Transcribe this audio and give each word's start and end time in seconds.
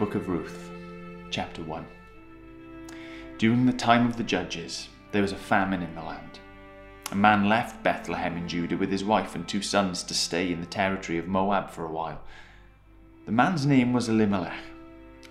book 0.00 0.14
of 0.14 0.30
Ruth, 0.30 0.70
chapter 1.30 1.62
1. 1.62 1.86
During 3.36 3.66
the 3.66 3.72
time 3.74 4.06
of 4.06 4.16
the 4.16 4.24
judges, 4.24 4.88
there 5.12 5.20
was 5.20 5.32
a 5.32 5.36
famine 5.36 5.82
in 5.82 5.94
the 5.94 6.00
land. 6.00 6.38
A 7.12 7.14
man 7.14 7.50
left 7.50 7.82
Bethlehem 7.82 8.38
in 8.38 8.48
Judah 8.48 8.78
with 8.78 8.90
his 8.90 9.04
wife 9.04 9.34
and 9.34 9.46
two 9.46 9.60
sons 9.60 10.02
to 10.04 10.14
stay 10.14 10.50
in 10.52 10.60
the 10.62 10.66
territory 10.66 11.18
of 11.18 11.28
Moab 11.28 11.68
for 11.68 11.84
a 11.84 11.92
while. 11.92 12.22
The 13.26 13.32
man's 13.32 13.66
name 13.66 13.92
was 13.92 14.08
Elimelech, 14.08 14.64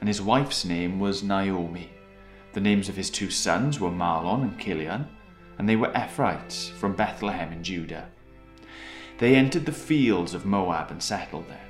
and 0.02 0.08
his 0.08 0.22
wife's 0.22 0.64
name 0.64 1.00
was 1.00 1.24
Naomi. 1.24 1.90
The 2.54 2.62
names 2.62 2.90
of 2.90 2.96
his 2.96 3.10
two 3.10 3.32
sons 3.32 3.80
were 3.80 3.90
Mahlon 3.90 4.44
and 4.44 4.60
Chilion, 4.60 5.08
and 5.58 5.68
they 5.68 5.78
were 5.78 5.92
Ephrathites 5.94 6.70
from 6.74 6.94
Bethlehem 6.96 7.52
in 7.52 7.64
Judah. 7.64 8.08
They 9.18 9.36
entered 9.36 9.66
the 9.66 9.72
fields 9.72 10.36
of 10.36 10.46
Moab 10.46 10.92
and 10.92 11.02
settled 11.02 11.50
there. 11.50 11.69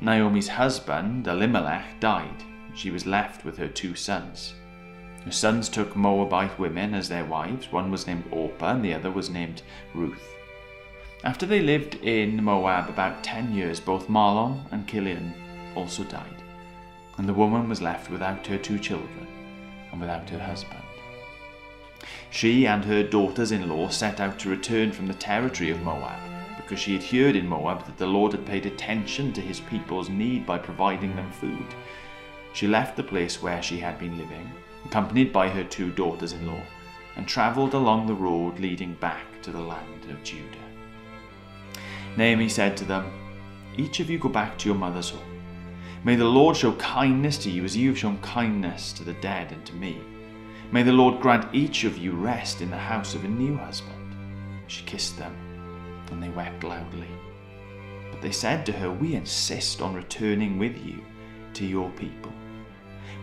Naomi's 0.00 0.48
husband, 0.48 1.26
Elimelech, 1.26 2.00
died. 2.00 2.42
She 2.74 2.90
was 2.90 3.04
left 3.04 3.44
with 3.44 3.58
her 3.58 3.68
two 3.68 3.94
sons. 3.94 4.54
Her 5.26 5.30
sons 5.30 5.68
took 5.68 5.94
Moabite 5.94 6.58
women 6.58 6.94
as 6.94 7.10
their 7.10 7.26
wives. 7.26 7.70
One 7.70 7.90
was 7.90 8.06
named 8.06 8.24
Orpah 8.30 8.72
and 8.72 8.84
the 8.84 8.94
other 8.94 9.10
was 9.10 9.28
named 9.28 9.60
Ruth. 9.94 10.34
After 11.22 11.44
they 11.44 11.60
lived 11.60 11.96
in 11.96 12.42
Moab 12.42 12.88
about 12.88 13.22
ten 13.22 13.52
years, 13.52 13.78
both 13.78 14.08
Mahlon 14.08 14.64
and 14.70 14.88
Chilion 14.88 15.34
also 15.76 16.02
died, 16.04 16.42
and 17.18 17.28
the 17.28 17.34
woman 17.34 17.68
was 17.68 17.82
left 17.82 18.10
without 18.10 18.46
her 18.46 18.56
two 18.56 18.78
children 18.78 19.26
and 19.92 20.00
without 20.00 20.30
her 20.30 20.38
husband. 20.38 20.80
She 22.30 22.66
and 22.66 22.82
her 22.86 23.02
daughters 23.02 23.52
in 23.52 23.68
law 23.68 23.88
set 23.88 24.18
out 24.18 24.38
to 24.38 24.48
return 24.48 24.92
from 24.92 25.08
the 25.08 25.14
territory 25.14 25.70
of 25.70 25.82
Moab 25.82 26.29
because 26.70 26.80
she 26.80 26.92
had 26.92 27.02
heard 27.02 27.34
in 27.34 27.48
Moab 27.48 27.84
that 27.86 27.98
the 27.98 28.06
Lord 28.06 28.30
had 28.30 28.46
paid 28.46 28.64
attention 28.64 29.32
to 29.32 29.40
his 29.40 29.58
people's 29.58 30.08
need 30.08 30.46
by 30.46 30.56
providing 30.56 31.16
them 31.16 31.28
food. 31.32 31.66
She 32.52 32.68
left 32.68 32.96
the 32.96 33.02
place 33.02 33.42
where 33.42 33.60
she 33.60 33.80
had 33.80 33.98
been 33.98 34.16
living, 34.16 34.48
accompanied 34.84 35.32
by 35.32 35.48
her 35.48 35.64
two 35.64 35.90
daughters 35.90 36.32
in 36.32 36.46
law, 36.46 36.62
and 37.16 37.26
travelled 37.26 37.74
along 37.74 38.06
the 38.06 38.14
road 38.14 38.60
leading 38.60 38.94
back 38.94 39.42
to 39.42 39.50
the 39.50 39.58
land 39.58 40.04
of 40.10 40.22
Judah. 40.22 40.44
Naomi 42.16 42.48
said 42.48 42.76
to 42.76 42.84
them, 42.84 43.10
Each 43.76 43.98
of 43.98 44.08
you 44.08 44.20
go 44.20 44.28
back 44.28 44.56
to 44.58 44.68
your 44.68 44.78
mother's 44.78 45.10
home. 45.10 45.42
May 46.04 46.14
the 46.14 46.24
Lord 46.24 46.56
show 46.56 46.74
kindness 46.74 47.36
to 47.38 47.50
you 47.50 47.64
as 47.64 47.76
you 47.76 47.88
have 47.88 47.98
shown 47.98 48.18
kindness 48.18 48.92
to 48.92 49.02
the 49.02 49.14
dead 49.14 49.50
and 49.50 49.66
to 49.66 49.74
me. 49.74 50.00
May 50.70 50.84
the 50.84 50.92
Lord 50.92 51.20
grant 51.20 51.52
each 51.52 51.82
of 51.82 51.98
you 51.98 52.12
rest 52.12 52.60
in 52.60 52.70
the 52.70 52.76
house 52.76 53.16
of 53.16 53.24
a 53.24 53.28
new 53.28 53.56
husband. 53.56 54.14
She 54.68 54.84
kissed 54.84 55.18
them 55.18 55.49
and 56.10 56.22
they 56.22 56.28
wept 56.30 56.64
loudly. 56.64 57.08
But 58.10 58.22
they 58.22 58.32
said 58.32 58.66
to 58.66 58.72
her, 58.72 58.90
We 58.90 59.14
insist 59.14 59.80
on 59.80 59.94
returning 59.94 60.58
with 60.58 60.76
you 60.84 61.04
to 61.54 61.64
your 61.64 61.90
people. 61.90 62.32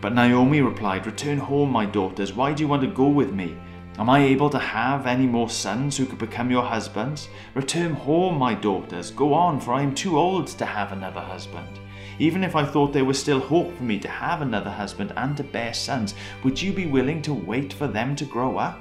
But 0.00 0.14
Naomi 0.14 0.60
replied, 0.60 1.06
Return 1.06 1.38
home, 1.38 1.70
my 1.70 1.86
daughters. 1.86 2.32
Why 2.32 2.52
do 2.52 2.62
you 2.62 2.68
want 2.68 2.82
to 2.82 2.88
go 2.88 3.08
with 3.08 3.32
me? 3.32 3.56
Am 3.98 4.08
I 4.08 4.20
able 4.20 4.48
to 4.50 4.58
have 4.60 5.08
any 5.08 5.26
more 5.26 5.50
sons 5.50 5.96
who 5.96 6.06
could 6.06 6.18
become 6.18 6.52
your 6.52 6.62
husbands? 6.62 7.28
Return 7.54 7.94
home, 7.94 8.38
my 8.38 8.54
daughters. 8.54 9.10
Go 9.10 9.34
on, 9.34 9.60
for 9.60 9.72
I 9.72 9.82
am 9.82 9.92
too 9.94 10.16
old 10.16 10.46
to 10.46 10.64
have 10.64 10.92
another 10.92 11.20
husband. 11.20 11.80
Even 12.20 12.44
if 12.44 12.54
I 12.54 12.64
thought 12.64 12.92
there 12.92 13.04
was 13.04 13.18
still 13.18 13.40
hope 13.40 13.76
for 13.76 13.82
me 13.82 13.98
to 13.98 14.08
have 14.08 14.40
another 14.40 14.70
husband 14.70 15.12
and 15.16 15.36
to 15.36 15.42
bear 15.42 15.74
sons, 15.74 16.14
would 16.44 16.60
you 16.60 16.72
be 16.72 16.86
willing 16.86 17.22
to 17.22 17.34
wait 17.34 17.72
for 17.72 17.88
them 17.88 18.14
to 18.16 18.24
grow 18.24 18.56
up? 18.56 18.78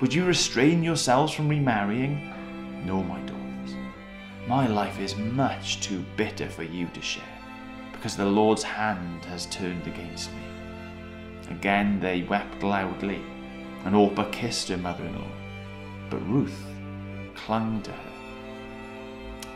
Would 0.00 0.14
you 0.14 0.24
restrain 0.24 0.82
yourselves 0.82 1.32
from 1.32 1.48
remarrying? 1.48 2.33
No, 2.84 3.02
my 3.02 3.20
daughters. 3.20 3.74
My 4.46 4.66
life 4.66 5.00
is 5.00 5.16
much 5.16 5.80
too 5.80 6.04
bitter 6.16 6.50
for 6.50 6.64
you 6.64 6.86
to 6.92 7.00
share, 7.00 7.38
because 7.92 8.14
the 8.14 8.26
Lord's 8.26 8.62
hand 8.62 9.24
has 9.24 9.46
turned 9.46 9.86
against 9.86 10.30
me. 10.32 10.42
Again 11.50 11.98
they 11.98 12.22
wept 12.22 12.62
loudly, 12.62 13.22
and 13.84 13.96
Orpah 13.96 14.30
kissed 14.30 14.68
her 14.68 14.76
mother 14.76 15.04
in 15.04 15.18
law. 15.18 15.32
But 16.10 16.28
Ruth 16.28 16.62
clung 17.34 17.80
to 17.82 17.90
her. 17.90 18.12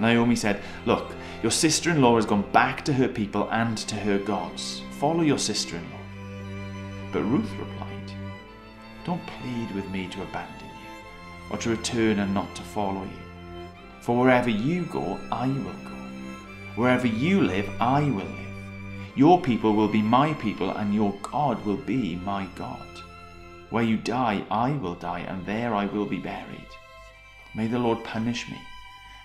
Naomi 0.00 0.36
said, 0.36 0.62
Look, 0.86 1.14
your 1.42 1.52
sister 1.52 1.90
in 1.90 2.00
law 2.00 2.16
has 2.16 2.26
gone 2.26 2.50
back 2.52 2.84
to 2.86 2.94
her 2.94 3.08
people 3.08 3.50
and 3.50 3.76
to 3.78 3.94
her 3.94 4.18
gods. 4.18 4.82
Follow 4.98 5.22
your 5.22 5.38
sister 5.38 5.76
in 5.76 5.82
law. 5.90 7.10
But 7.12 7.24
Ruth 7.24 7.50
replied, 7.58 8.12
Don't 9.04 9.26
plead 9.26 9.70
with 9.74 9.88
me 9.90 10.08
to 10.08 10.22
abandon 10.22 10.67
or 11.50 11.58
to 11.58 11.70
return 11.70 12.18
and 12.18 12.34
not 12.34 12.54
to 12.56 12.62
follow 12.62 13.02
you. 13.02 13.70
For 14.00 14.18
wherever 14.18 14.50
you 14.50 14.84
go, 14.84 15.18
I 15.30 15.48
will 15.48 15.64
go. 15.84 15.96
Wherever 16.76 17.06
you 17.06 17.42
live, 17.42 17.68
I 17.80 18.02
will 18.02 18.24
live. 18.24 18.48
Your 19.16 19.40
people 19.40 19.74
will 19.74 19.88
be 19.88 20.02
my 20.02 20.32
people, 20.34 20.70
and 20.70 20.94
your 20.94 21.12
God 21.22 21.64
will 21.64 21.76
be 21.76 22.16
my 22.16 22.46
God. 22.54 22.86
Where 23.70 23.82
you 23.82 23.96
die, 23.96 24.44
I 24.50 24.70
will 24.72 24.94
die, 24.94 25.20
and 25.20 25.44
there 25.44 25.74
I 25.74 25.86
will 25.86 26.06
be 26.06 26.18
buried. 26.18 26.68
May 27.54 27.66
the 27.66 27.78
Lord 27.78 28.04
punish 28.04 28.48
me, 28.48 28.58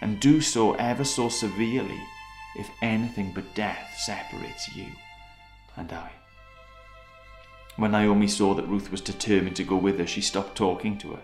and 0.02 0.20
do 0.20 0.42
so 0.42 0.74
ever 0.74 1.04
so 1.04 1.30
severely, 1.30 2.02
if 2.58 2.70
anything 2.82 3.32
but 3.34 3.54
death 3.56 3.96
separates 3.98 4.76
you 4.76 4.88
and 5.78 5.92
I. 5.94 6.12
When 7.76 7.92
Naomi 7.92 8.28
saw 8.28 8.54
that 8.54 8.68
Ruth 8.68 8.92
was 8.92 9.02
determined 9.02 9.56
to 9.56 9.64
go 9.64 9.78
with 9.78 9.98
her, 10.00 10.06
she 10.08 10.22
stopped 10.22 10.56
talking 10.56 10.98
to 11.00 11.14
her 11.14 11.22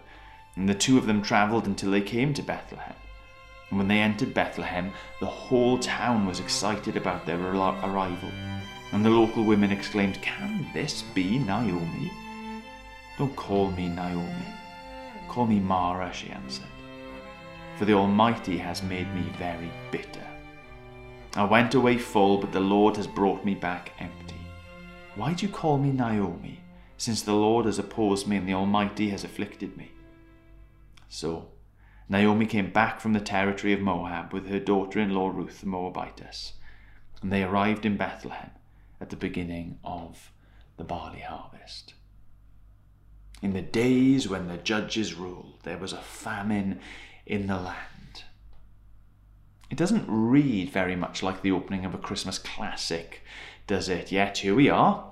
and 0.55 0.67
the 0.67 0.75
two 0.75 0.97
of 0.97 1.05
them 1.05 1.21
travelled 1.21 1.67
until 1.67 1.91
they 1.91 2.01
came 2.01 2.33
to 2.33 2.41
Bethlehem. 2.43 2.95
And 3.69 3.77
when 3.77 3.87
they 3.87 3.99
entered 3.99 4.33
Bethlehem, 4.33 4.91
the 5.19 5.25
whole 5.25 5.77
town 5.77 6.25
was 6.25 6.39
excited 6.39 6.97
about 6.97 7.25
their 7.25 7.39
arrival. 7.39 8.31
And 8.91 9.05
the 9.05 9.09
local 9.09 9.43
women 9.43 9.71
exclaimed, 9.71 10.21
Can 10.21 10.65
this 10.73 11.03
be 11.13 11.37
Naomi? 11.37 12.11
Don't 13.17 13.35
call 13.35 13.69
me 13.71 13.87
Naomi. 13.87 14.53
Call 15.27 15.45
me 15.45 15.59
Mara, 15.59 16.11
she 16.11 16.29
answered. 16.29 16.65
For 17.77 17.85
the 17.85 17.93
Almighty 17.93 18.57
has 18.57 18.81
made 18.81 19.13
me 19.13 19.21
very 19.37 19.71
bitter. 19.91 20.25
I 21.35 21.43
went 21.43 21.75
away 21.75 21.97
full, 21.99 22.39
but 22.39 22.51
the 22.51 22.59
Lord 22.59 22.97
has 22.97 23.05
brought 23.05 23.45
me 23.45 23.53
back 23.53 23.91
empty. 23.99 24.35
Why 25.15 25.33
do 25.33 25.45
you 25.45 25.51
call 25.51 25.77
me 25.77 25.91
Naomi, 25.91 26.61
since 26.97 27.21
the 27.21 27.33
Lord 27.33 27.67
has 27.67 27.77
opposed 27.77 28.27
me 28.27 28.37
and 28.37 28.47
the 28.47 28.53
Almighty 28.55 29.09
has 29.11 29.23
afflicted 29.23 29.77
me? 29.77 29.91
So 31.09 31.49
Naomi 32.07 32.45
came 32.45 32.71
back 32.71 32.99
from 32.99 33.13
the 33.13 33.19
territory 33.19 33.73
of 33.73 33.81
Moab 33.81 34.31
with 34.31 34.47
her 34.47 34.59
daughter 34.59 34.99
in 34.99 35.09
law 35.09 35.29
Ruth 35.29 35.61
the 35.61 35.67
Moabitess, 35.67 36.53
and 37.21 37.31
they 37.31 37.43
arrived 37.43 37.85
in 37.85 37.97
Bethlehem 37.97 38.51
at 39.01 39.09
the 39.09 39.15
beginning 39.15 39.79
of 39.83 40.31
the 40.77 40.83
barley 40.83 41.19
harvest. 41.19 41.93
In 43.41 43.53
the 43.53 43.61
days 43.61 44.27
when 44.27 44.47
the 44.47 44.57
judges 44.57 45.13
ruled, 45.13 45.59
there 45.63 45.77
was 45.77 45.93
a 45.93 46.01
famine 46.01 46.79
in 47.25 47.47
the 47.47 47.57
land. 47.57 48.23
It 49.69 49.77
doesn't 49.77 50.05
read 50.07 50.71
very 50.71 50.95
much 50.95 51.21
like 51.21 51.41
the 51.41 51.51
opening 51.51 51.85
of 51.85 51.93
a 51.93 51.99
Christmas 51.99 52.37
classic, 52.37 53.23
does 53.67 53.87
it? 53.87 54.11
Yet 54.11 54.39
here 54.39 54.55
we 54.55 54.69
are, 54.69 55.11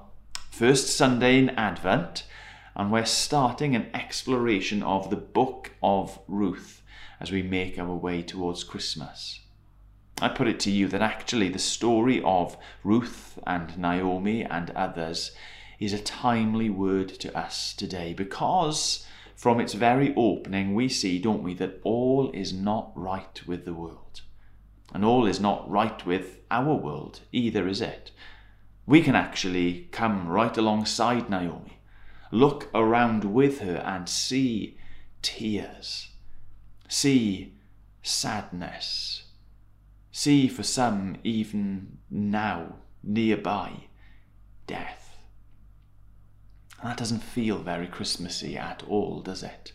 first 0.49 0.95
Sunday 0.95 1.37
in 1.37 1.49
Advent, 1.51 2.23
and 2.77 2.91
we're 2.91 3.05
starting 3.05 3.75
an 3.75 3.89
exploration 3.95 4.83
of 4.83 5.09
the 5.09 5.15
book 5.15 5.71
of 5.81 6.19
Ruth 6.27 6.83
as 7.19 7.31
we 7.31 7.41
make 7.41 7.79
our 7.79 7.95
way 7.95 8.21
towards 8.21 8.63
Christmas. 8.63 9.39
I 10.21 10.29
put 10.29 10.47
it 10.47 10.59
to 10.61 10.71
you 10.71 10.87
that 10.89 11.01
actually 11.01 11.49
the 11.49 11.57
story 11.57 12.21
of 12.23 12.55
Ruth 12.83 13.39
and 13.47 13.75
Naomi 13.79 14.43
and 14.43 14.69
others 14.71 15.31
is 15.79 15.91
a 15.91 15.97
timely 15.99 16.69
word 16.69 17.09
to 17.09 17.35
us 17.35 17.73
today 17.73 18.13
because 18.13 19.07
from 19.35 19.59
its 19.59 19.73
very 19.73 20.13
opening 20.15 20.75
we 20.75 20.87
see, 20.87 21.17
don't 21.17 21.41
we, 21.41 21.55
that 21.55 21.81
all 21.83 22.29
is 22.31 22.53
not 22.53 22.91
right 22.95 23.41
with 23.47 23.65
the 23.65 23.73
world. 23.73 24.21
And 24.93 25.03
all 25.03 25.25
is 25.25 25.39
not 25.39 25.67
right 25.67 26.05
with 26.05 26.41
our 26.51 26.75
world 26.75 27.21
either, 27.31 27.67
is 27.67 27.81
it? 27.81 28.11
We 28.85 29.01
can 29.01 29.15
actually 29.15 29.89
come 29.91 30.27
right 30.27 30.55
alongside 30.55 31.27
Naomi 31.27 31.76
look 32.31 32.69
around 32.73 33.23
with 33.23 33.59
her 33.59 33.77
and 33.77 34.07
see 34.07 34.77
tears, 35.21 36.09
see 36.87 37.53
sadness, 38.01 39.23
see 40.11 40.47
for 40.47 40.63
some 40.63 41.17
even 41.23 41.97
now 42.09 42.75
nearby 43.03 43.87
death. 44.65 45.17
that 46.83 46.97
doesn't 46.97 47.23
feel 47.23 47.59
very 47.59 47.87
Christmassy 47.87 48.57
at 48.57 48.83
all, 48.87 49.21
does 49.21 49.43
it? 49.43 49.73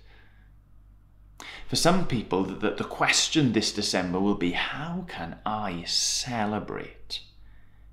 For 1.69 1.77
some 1.77 2.07
people, 2.07 2.45
the, 2.45 2.73
the 2.73 2.85
question 2.85 3.53
this 3.53 3.73
December 3.73 4.21
will 4.21 4.35
be 4.35 4.53
how 4.53 5.07
can 5.09 5.39
I 5.47 5.85
celebrate 5.85 7.21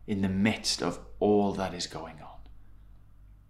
in 0.05 0.21
the 0.21 0.29
midst 0.29 0.83
of 0.83 0.99
all 1.19 1.53
that 1.53 1.73
is 1.73 1.87
going 1.87 2.15
on? 2.21 2.28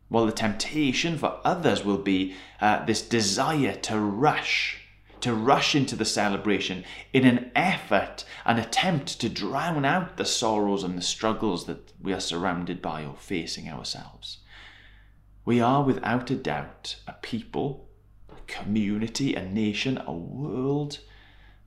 Well, 0.09 0.25
the 0.25 0.31
temptation 0.31 1.17
for 1.17 1.39
others 1.43 1.85
will 1.85 1.99
be 1.99 2.35
uh, 2.59 2.83
this 2.85 3.01
desire 3.01 3.75
to 3.75 3.99
rush, 3.99 4.81
to 5.21 5.33
rush 5.33 5.75
into 5.75 5.95
the 5.95 6.05
celebration 6.05 6.83
in 7.13 7.25
an 7.25 7.51
effort, 7.55 8.25
an 8.45 8.57
attempt 8.57 9.19
to 9.21 9.29
drown 9.29 9.85
out 9.85 10.17
the 10.17 10.25
sorrows 10.25 10.83
and 10.83 10.97
the 10.97 11.03
struggles 11.03 11.65
that 11.67 11.93
we 12.01 12.11
are 12.11 12.19
surrounded 12.19 12.81
by 12.81 13.05
or 13.05 13.15
facing 13.15 13.69
ourselves. 13.69 14.39
We 15.45 15.61
are 15.61 15.83
without 15.83 16.29
a 16.31 16.35
doubt 16.35 16.95
a 17.07 17.13
people, 17.13 17.87
a 18.31 18.41
community, 18.47 19.35
a 19.35 19.45
nation, 19.45 20.01
a 20.05 20.13
world 20.13 20.99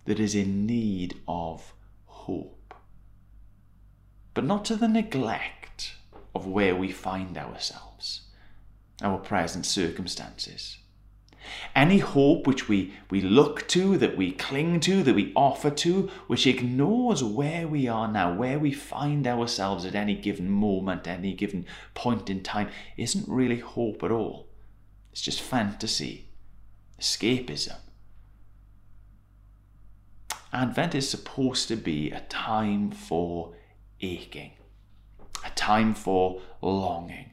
that 0.05 0.19
is 0.19 0.35
in 0.35 0.67
need 0.67 1.21
of 1.29 1.73
hope. 2.07 2.75
But 4.35 4.45
not 4.45 4.65
to 4.67 4.77
the 4.77 4.89
neglect 4.89 5.95
of 6.35 6.47
where 6.47 6.75
we 6.75 6.91
find 6.91 7.37
ourselves, 7.37 7.92
our 9.01 9.19
present 9.19 9.67
circumstances. 9.67 10.79
Any 11.75 11.99
hope 11.99 12.47
which 12.47 12.69
we, 12.69 12.95
we 13.11 13.21
look 13.21 13.67
to, 13.69 13.97
that 13.99 14.17
we 14.17 14.31
cling 14.33 14.79
to, 14.81 15.03
that 15.03 15.15
we 15.15 15.33
offer 15.35 15.71
to, 15.71 16.09
which 16.27 16.47
ignores 16.47 17.25
where 17.25 17.67
we 17.67 17.89
are 17.89 18.07
now, 18.07 18.33
where 18.33 18.59
we 18.59 18.73
find 18.73 19.27
ourselves 19.27 19.85
at 19.85 19.95
any 19.95 20.15
given 20.15 20.49
moment, 20.49 21.09
any 21.09 21.33
given 21.33 21.67
point 21.95 22.31
in 22.31 22.43
time, 22.43 22.69
isn't 22.97 23.29
really 23.29 23.59
hope 23.59 24.03
at 24.03 24.13
all. 24.13 24.49
It's 25.11 25.21
just 25.21 25.41
fantasy, 25.41 26.29
escapism. 27.01 27.77
Advent 30.53 30.95
is 30.95 31.09
supposed 31.09 31.67
to 31.69 31.77
be 31.77 32.11
a 32.11 32.21
time 32.21 32.91
for 32.91 33.55
aching, 34.01 34.53
a 35.45 35.51
time 35.51 35.95
for 35.95 36.41
longing. 36.61 37.32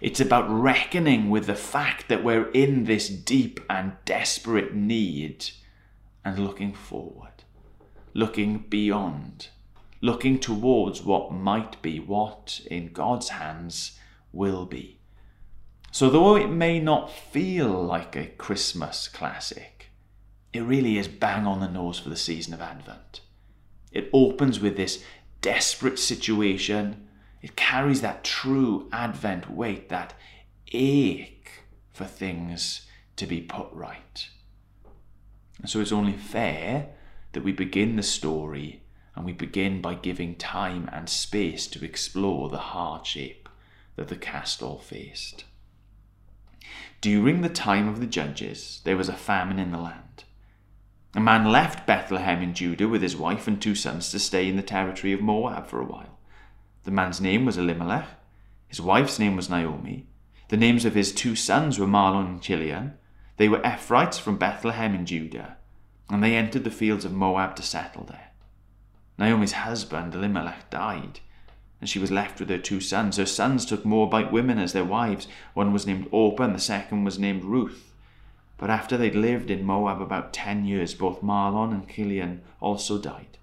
It's 0.00 0.20
about 0.20 0.48
reckoning 0.48 1.28
with 1.28 1.46
the 1.46 1.54
fact 1.54 2.08
that 2.08 2.22
we're 2.22 2.50
in 2.50 2.84
this 2.84 3.08
deep 3.08 3.60
and 3.68 3.96
desperate 4.04 4.74
need 4.74 5.50
and 6.24 6.38
looking 6.38 6.72
forward, 6.72 7.42
looking 8.14 8.64
beyond, 8.68 9.48
looking 10.00 10.38
towards 10.38 11.02
what 11.02 11.32
might 11.32 11.82
be, 11.82 11.98
what 11.98 12.60
in 12.70 12.92
God's 12.92 13.30
hands 13.30 13.98
will 14.32 14.66
be. 14.66 15.00
So, 15.90 16.10
though 16.10 16.36
it 16.36 16.48
may 16.48 16.78
not 16.80 17.10
feel 17.10 17.70
like 17.70 18.14
a 18.14 18.26
Christmas 18.26 19.08
classic, 19.08 19.90
it 20.52 20.60
really 20.60 20.98
is 20.98 21.08
bang 21.08 21.46
on 21.46 21.60
the 21.60 21.68
nose 21.68 21.98
for 21.98 22.08
the 22.08 22.16
season 22.16 22.54
of 22.54 22.60
Advent. 22.60 23.22
It 23.90 24.10
opens 24.12 24.60
with 24.60 24.76
this 24.76 25.02
desperate 25.40 25.98
situation 25.98 27.07
it 27.42 27.56
carries 27.56 28.00
that 28.00 28.24
true 28.24 28.88
Advent 28.92 29.50
weight, 29.50 29.88
that 29.88 30.14
ache 30.72 31.50
for 31.92 32.04
things 32.04 32.86
to 33.16 33.26
be 33.26 33.40
put 33.40 33.68
right. 33.72 34.28
And 35.60 35.68
so 35.68 35.80
it's 35.80 35.92
only 35.92 36.12
fair 36.12 36.90
that 37.32 37.44
we 37.44 37.52
begin 37.52 37.96
the 37.96 38.02
story 38.02 38.82
and 39.14 39.24
we 39.24 39.32
begin 39.32 39.80
by 39.80 39.94
giving 39.94 40.36
time 40.36 40.88
and 40.92 41.08
space 41.08 41.66
to 41.68 41.84
explore 41.84 42.48
the 42.48 42.58
hardship 42.58 43.48
that 43.96 44.08
the 44.08 44.16
cast 44.16 44.62
all 44.62 44.78
faced. 44.78 45.44
During 47.00 47.40
the 47.40 47.48
time 47.48 47.88
of 47.88 48.00
the 48.00 48.06
judges, 48.06 48.80
there 48.84 48.96
was 48.96 49.08
a 49.08 49.14
famine 49.14 49.58
in 49.58 49.72
the 49.72 49.78
land. 49.78 50.24
A 51.14 51.20
man 51.20 51.50
left 51.50 51.86
Bethlehem 51.86 52.42
in 52.42 52.54
Judah 52.54 52.88
with 52.88 53.02
his 53.02 53.16
wife 53.16 53.48
and 53.48 53.60
two 53.60 53.74
sons 53.74 54.10
to 54.10 54.18
stay 54.18 54.48
in 54.48 54.56
the 54.56 54.62
territory 54.62 55.12
of 55.12 55.20
Moab 55.20 55.66
for 55.66 55.80
a 55.80 55.84
while. 55.84 56.17
The 56.88 56.94
man's 56.94 57.20
name 57.20 57.44
was 57.44 57.58
Elimelech. 57.58 58.08
His 58.66 58.80
wife's 58.80 59.18
name 59.18 59.36
was 59.36 59.50
Naomi. 59.50 60.06
The 60.48 60.56
names 60.56 60.86
of 60.86 60.94
his 60.94 61.12
two 61.12 61.36
sons 61.36 61.78
were 61.78 61.86
Mahlon 61.86 62.26
and 62.26 62.40
Chilion. 62.40 62.94
They 63.36 63.46
were 63.46 63.60
Ephrates 63.62 64.16
from 64.16 64.38
Bethlehem 64.38 64.94
in 64.94 65.04
Judah, 65.04 65.58
and 66.08 66.24
they 66.24 66.34
entered 66.34 66.64
the 66.64 66.70
fields 66.70 67.04
of 67.04 67.12
Moab 67.12 67.56
to 67.56 67.62
settle 67.62 68.04
there. 68.04 68.30
Naomi's 69.18 69.52
husband, 69.52 70.14
Elimelech, 70.14 70.70
died, 70.70 71.20
and 71.78 71.90
she 71.90 71.98
was 71.98 72.10
left 72.10 72.40
with 72.40 72.48
her 72.48 72.56
two 72.56 72.80
sons. 72.80 73.18
Her 73.18 73.26
sons 73.26 73.66
took 73.66 73.84
Moabite 73.84 74.32
women 74.32 74.58
as 74.58 74.72
their 74.72 74.82
wives. 74.82 75.28
One 75.52 75.74
was 75.74 75.86
named 75.86 76.08
Orpah, 76.10 76.44
and 76.44 76.54
the 76.54 76.58
second 76.58 77.04
was 77.04 77.18
named 77.18 77.44
Ruth. 77.44 77.92
But 78.56 78.70
after 78.70 78.96
they'd 78.96 79.14
lived 79.14 79.50
in 79.50 79.62
Moab 79.62 80.00
about 80.00 80.32
ten 80.32 80.64
years, 80.64 80.94
both 80.94 81.20
Mahlon 81.20 81.70
and 81.70 81.86
Chilion 81.86 82.40
also 82.60 82.96
died, 82.96 83.36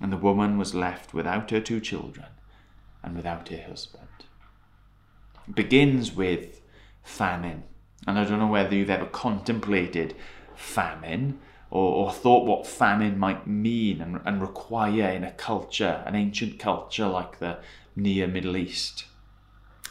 and 0.00 0.12
the 0.12 0.16
woman 0.16 0.58
was 0.58 0.76
left 0.76 1.12
without 1.12 1.50
her 1.50 1.60
two 1.60 1.80
children 1.80 2.26
and 3.04 3.16
without 3.16 3.50
a 3.50 3.60
husband. 3.60 4.08
It 5.48 5.54
begins 5.54 6.12
with 6.12 6.60
famine. 7.02 7.64
And 8.06 8.18
I 8.18 8.24
don't 8.24 8.38
know 8.38 8.46
whether 8.46 8.74
you've 8.74 8.90
ever 8.90 9.06
contemplated 9.06 10.14
famine 10.54 11.40
or, 11.70 12.06
or 12.06 12.12
thought 12.12 12.46
what 12.46 12.66
famine 12.66 13.18
might 13.18 13.46
mean 13.46 14.00
and, 14.00 14.20
and 14.24 14.40
require 14.40 15.08
in 15.10 15.24
a 15.24 15.32
culture, 15.32 16.02
an 16.06 16.14
ancient 16.14 16.58
culture 16.58 17.06
like 17.06 17.38
the 17.38 17.58
near 17.96 18.26
Middle 18.26 18.56
East. 18.56 19.06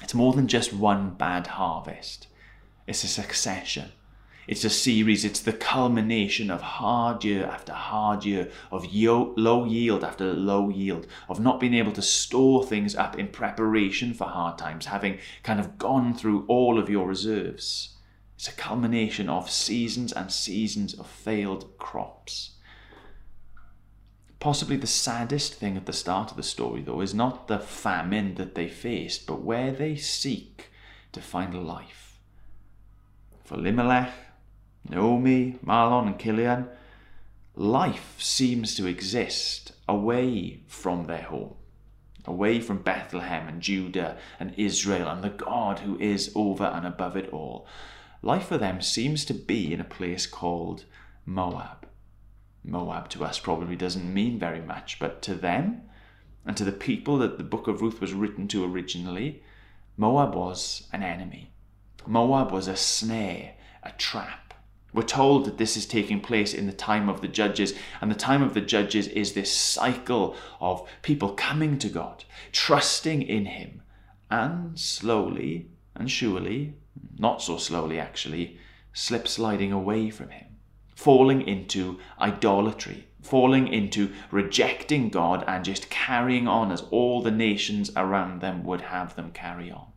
It's 0.02 0.14
more 0.14 0.34
than 0.34 0.48
just 0.48 0.74
one 0.74 1.12
bad 1.12 1.48
harvest, 1.48 2.28
it's 2.88 3.04
a 3.04 3.08
succession 3.08 3.92
it's 4.48 4.66
a 4.66 4.70
series, 4.70 5.24
it's 5.24 5.40
the 5.40 5.54
culmination 5.54 6.52
of 6.52 6.62
hard 6.62 7.24
year 7.24 7.46
after 7.46 7.72
hard 7.72 8.26
year, 8.26 8.50
of 8.72 8.86
yo- 8.86 9.34
low 9.38 9.64
yield 9.64 10.04
after 10.04 10.34
low 10.34 10.70
yield, 10.70 11.08
of 11.30 11.40
not 11.40 11.60
being 11.60 11.74
able 11.74 11.94
to 11.94 12.02
store 12.02 12.66
things 12.66 12.96
up 12.96 13.18
in 13.18 13.30
preparation 13.30 14.14
for 14.14 14.26
hard 14.26 14.58
times, 14.58 14.88
having 14.88 15.20
kind 15.44 15.60
of 15.60 15.78
gone 15.78 16.14
through 16.14 16.46
all 16.48 16.78
of 16.78 16.90
your 16.90 17.08
reserves. 17.08 17.96
It's 18.36 18.50
a 18.50 18.54
culmination 18.54 19.30
of 19.30 19.50
seasons 19.50 20.12
and 20.12 20.32
seasons 20.32 20.94
of 20.94 21.08
failed 21.08 21.78
crops. 21.78 22.52
Possibly 24.42 24.76
the 24.76 24.88
saddest 24.88 25.54
thing 25.54 25.78
at 25.78 25.86
the 25.86 25.94
start 25.94 26.32
of 26.32 26.36
the 26.36 26.44
story, 26.44 26.82
though, 26.82 27.00
is 27.00 27.14
not 27.14 27.48
the 27.48 27.60
famine 27.60 28.36
that 28.36 28.56
they 28.56 28.68
faced, 28.68 29.26
but 29.26 29.42
where 29.42 29.72
they 29.72 29.96
seek 29.96 30.70
to 31.14 31.22
find 31.22 31.66
life. 31.66 32.20
For 33.46 33.56
Elimelech, 33.56 34.12
Naomi, 34.90 35.58
Mahlon, 35.66 36.08
and 36.08 36.20
Chilion, 36.20 36.68
life 37.56 38.16
seems 38.20 38.76
to 38.76 38.86
exist 38.86 39.72
away 39.88 40.62
from 40.68 41.06
their 41.06 41.24
home, 41.24 41.56
away 42.26 42.60
from 42.60 42.82
Bethlehem 42.82 43.48
and 43.48 43.62
Judah 43.62 44.18
and 44.40 44.54
Israel 44.58 45.08
and 45.08 45.24
the 45.24 45.30
God 45.30 45.80
who 45.80 45.98
is 46.00 46.32
over 46.36 46.66
and 46.66 46.86
above 46.86 47.16
it 47.16 47.30
all. 47.32 47.66
Life 48.22 48.48
for 48.48 48.58
them 48.58 48.82
seems 48.82 49.26
to 49.26 49.34
be 49.34 49.74
in 49.74 49.80
a 49.80 49.86
place 49.86 50.26
called 50.26 50.86
Moab. 51.26 51.88
Moab 52.64 53.10
to 53.10 53.24
us 53.24 53.40
probably 53.40 53.76
doesn't 53.76 54.14
mean 54.14 54.40
very 54.40 54.62
much, 54.62 55.00
but 55.00 55.22
to 55.24 55.36
them 55.36 55.82
and 56.46 56.56
to 56.58 56.64
the 56.64 56.72
people 56.72 57.18
that 57.18 57.38
the 57.38 57.44
book 57.44 57.68
of 57.68 57.82
Ruth 57.82 58.02
was 58.02 58.14
written 58.14 58.48
to 58.50 58.66
originally, 58.66 59.44
Moab 59.98 60.36
was 60.36 60.88
an 60.92 61.04
enemy. 61.04 61.52
Moab 62.06 62.52
was 62.52 62.68
a 62.68 62.76
snare, 62.76 63.54
a 63.82 63.92
trap 63.92 64.43
we're 64.94 65.04
told 65.04 65.46
that 65.46 65.58
this 65.58 65.76
is 65.76 65.86
taking 65.86 66.22
place 66.22 66.54
in 66.54 66.68
the 66.68 66.74
time 66.74 67.10
of 67.10 67.22
the 67.22 67.28
judges, 67.28 67.74
and 68.00 68.12
the 68.12 68.16
time 68.16 68.44
of 68.44 68.54
the 68.54 68.62
judges 68.62 69.08
is 69.08 69.34
this 69.34 69.52
cycle 69.52 70.36
of 70.62 70.88
people 71.02 71.30
coming 71.30 71.80
to 71.80 71.90
God, 71.90 72.24
trusting 72.52 73.22
in 73.24 73.46
Him, 73.46 73.82
and 74.30 74.80
slowly 74.80 75.70
and 75.96 76.10
surely, 76.10 76.76
not 77.18 77.42
so 77.42 77.58
slowly 77.58 78.00
actually, 78.00 78.58
slip 78.94 79.28
sliding 79.28 79.72
away 79.72 80.10
from 80.10 80.30
Him, 80.30 80.58
falling 80.96 81.42
into 81.42 82.00
idolatry, 82.20 83.08
falling 83.22 83.68
into 83.68 84.12
rejecting 84.32 85.10
God 85.10 85.44
and 85.48 85.64
just 85.64 85.90
carrying 85.90 86.48
on 86.48 86.72
as 86.72 86.82
all 86.92 87.22
the 87.22 87.32
nations 87.32 87.90
around 87.96 88.42
them 88.42 88.64
would 88.64 88.82
have 88.82 89.16
them 89.16 89.32
carry 89.32 89.72
on. 89.72 89.93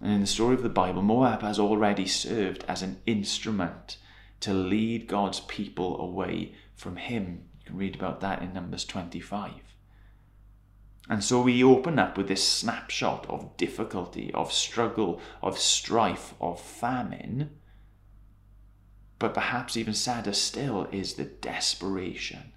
And 0.00 0.12
in 0.12 0.20
the 0.20 0.26
story 0.26 0.54
of 0.54 0.62
the 0.62 0.68
Bible, 0.68 1.02
Moab 1.02 1.42
has 1.42 1.58
already 1.58 2.06
served 2.06 2.64
as 2.68 2.82
an 2.82 3.00
instrument 3.06 3.96
to 4.40 4.54
lead 4.54 5.08
God's 5.08 5.40
people 5.40 6.00
away 6.00 6.54
from 6.74 6.96
Him. 6.96 7.44
You 7.60 7.66
can 7.66 7.76
read 7.76 7.96
about 7.96 8.20
that 8.20 8.40
in 8.40 8.52
Numbers 8.52 8.84
25. 8.84 9.52
And 11.08 11.24
so 11.24 11.40
we 11.40 11.64
open 11.64 11.98
up 11.98 12.16
with 12.16 12.28
this 12.28 12.46
snapshot 12.46 13.26
of 13.28 13.56
difficulty, 13.56 14.30
of 14.34 14.52
struggle, 14.52 15.20
of 15.42 15.58
strife, 15.58 16.34
of 16.40 16.60
famine. 16.60 17.50
But 19.18 19.34
perhaps 19.34 19.76
even 19.76 19.94
sadder 19.94 20.34
still 20.34 20.86
is 20.92 21.14
the 21.14 21.24
desperation, 21.24 22.52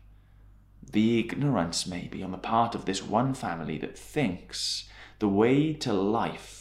the 0.84 1.18
ignorance, 1.20 1.88
maybe, 1.88 2.22
on 2.22 2.32
the 2.32 2.38
part 2.38 2.76
of 2.76 2.86
this 2.86 3.02
one 3.02 3.34
family 3.34 3.80
that 3.80 3.98
thinks 3.98 4.88
the 5.20 5.30
way 5.30 5.74
to 5.74 5.94
life 5.94 6.61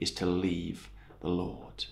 is 0.00 0.10
to 0.12 0.26
leave 0.26 0.90
the 1.20 1.28
Lord. 1.28 1.86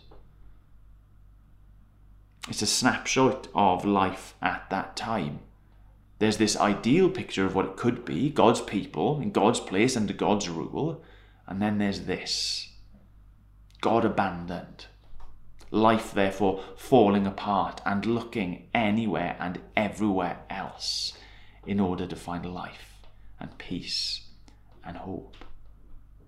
It's 2.48 2.62
a 2.62 2.66
snapshot 2.66 3.48
of 3.54 3.84
life 3.84 4.34
at 4.40 4.70
that 4.70 4.96
time. 4.96 5.40
There's 6.18 6.36
this 6.38 6.56
ideal 6.56 7.10
picture 7.10 7.44
of 7.44 7.54
what 7.54 7.66
it 7.66 7.76
could 7.76 8.04
be 8.04 8.30
God's 8.30 8.60
people 8.60 9.20
in 9.20 9.32
God's 9.32 9.60
place 9.60 9.96
under 9.96 10.14
God's 10.14 10.48
rule. 10.48 11.02
And 11.46 11.60
then 11.60 11.78
there's 11.78 12.02
this 12.02 12.70
God 13.80 14.04
abandoned, 14.04 14.86
Life, 15.70 16.12
therefore, 16.12 16.62
falling 16.76 17.26
apart 17.26 17.80
and 17.84 18.06
looking 18.06 18.68
anywhere 18.72 19.36
and 19.40 19.60
everywhere 19.76 20.38
else 20.48 21.12
in 21.66 21.80
order 21.80 22.06
to 22.06 22.16
find 22.16 22.46
life 22.46 22.94
and 23.40 23.58
peace 23.58 24.26
and 24.84 24.96
hope. 24.96 25.45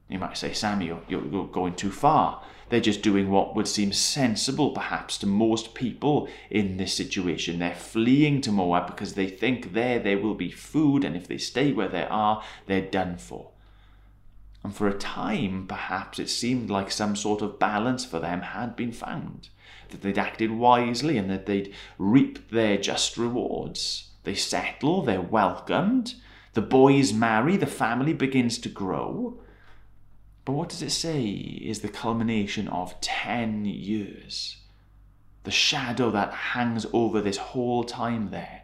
You 0.09 0.19
might 0.19 0.39
say, 0.39 0.53
Sammy, 0.53 0.87
you're, 0.87 1.03
you're 1.09 1.47
going 1.47 1.75
too 1.75 1.91
far. 1.91 2.43
They're 2.71 2.81
just 2.81 3.03
doing 3.03 3.31
what 3.31 3.55
would 3.55 3.69
seem 3.69 3.93
sensible, 3.93 4.71
perhaps, 4.71 5.19
to 5.19 5.27
most 5.27 5.75
people 5.75 6.29
in 6.51 6.77
this 6.77 6.95
situation. 6.95 7.59
They're 7.59 7.75
fleeing 7.75 8.41
to 8.43 8.53
Moab 8.53 8.87
because 8.87 9.15
they 9.15 9.29
think 9.29 9.73
there 9.73 9.99
there 9.99 10.19
will 10.19 10.35
be 10.35 10.51
food, 10.51 11.05
and 11.05 11.17
if 11.17 11.27
they 11.27 11.39
stay 11.39 11.73
where 11.73 11.89
they 11.89 12.05
are, 12.05 12.43
they're 12.67 12.83
done 12.83 13.17
for. 13.17 13.51
And 14.65 14.75
for 14.75 14.89
a 14.89 14.99
time, 14.99 15.67
perhaps, 15.67 16.19
it 16.19 16.29
seemed 16.29 16.69
like 16.69 16.91
some 16.91 17.17
sort 17.17 17.43
of 17.43 17.59
balance 17.59 18.05
for 18.05 18.19
them 18.19 18.41
had 18.41 18.77
been 18.77 18.93
found, 18.93 19.49
that 19.91 20.03
they'd 20.03 20.19
acted 20.19 20.51
wisely 20.51 21.17
and 21.17 21.31
that 21.31 21.47
they'd 21.47 21.75
reaped 21.97 22.51
their 22.51 22.77
just 22.77 23.17
rewards. 23.17 24.11
They 24.25 24.35
settle, 24.35 25.03
they're 25.03 25.23
welcomed, 25.23 26.15
the 26.53 26.61
boys 26.61 27.13
marry, 27.13 27.57
the 27.57 27.67
family 27.67 28.13
begins 28.13 28.59
to 28.59 28.69
grow. 28.69 29.41
But 30.49 30.55
what 30.55 30.71
does 30.71 30.81
it 30.81 30.93
say 30.93 31.27
is 31.27 31.81
the 31.81 31.91
culmination 31.91 32.69
of 32.69 32.99
10 33.03 33.67
years? 33.67 34.57
The 35.45 35.51
shadow 35.51 36.11
that 36.13 36.33
hangs 36.33 36.87
over 36.95 37.21
this 37.21 37.37
whole 37.37 37.85
time 37.85 38.31
there, 38.31 38.63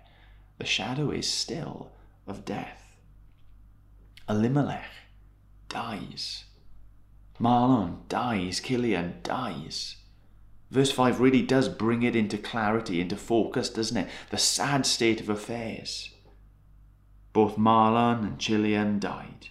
the 0.56 0.64
shadow 0.64 1.10
is 1.10 1.28
still 1.28 1.92
of 2.26 2.46
death. 2.46 2.96
Elimelech 4.26 4.88
dies. 5.68 6.44
Mahlon 7.38 8.08
dies. 8.08 8.60
Chilion 8.60 9.16
dies. 9.22 9.96
Verse 10.70 10.90
5 10.90 11.20
really 11.20 11.42
does 11.42 11.68
bring 11.68 12.02
it 12.02 12.16
into 12.16 12.38
clarity, 12.38 13.02
into 13.02 13.16
focus, 13.18 13.68
doesn't 13.68 13.98
it? 13.98 14.08
The 14.30 14.38
sad 14.38 14.86
state 14.86 15.20
of 15.20 15.28
affairs. 15.28 16.14
Both 17.34 17.58
Mahlon 17.58 18.24
and 18.24 18.38
Chilion 18.38 19.00
died, 19.00 19.48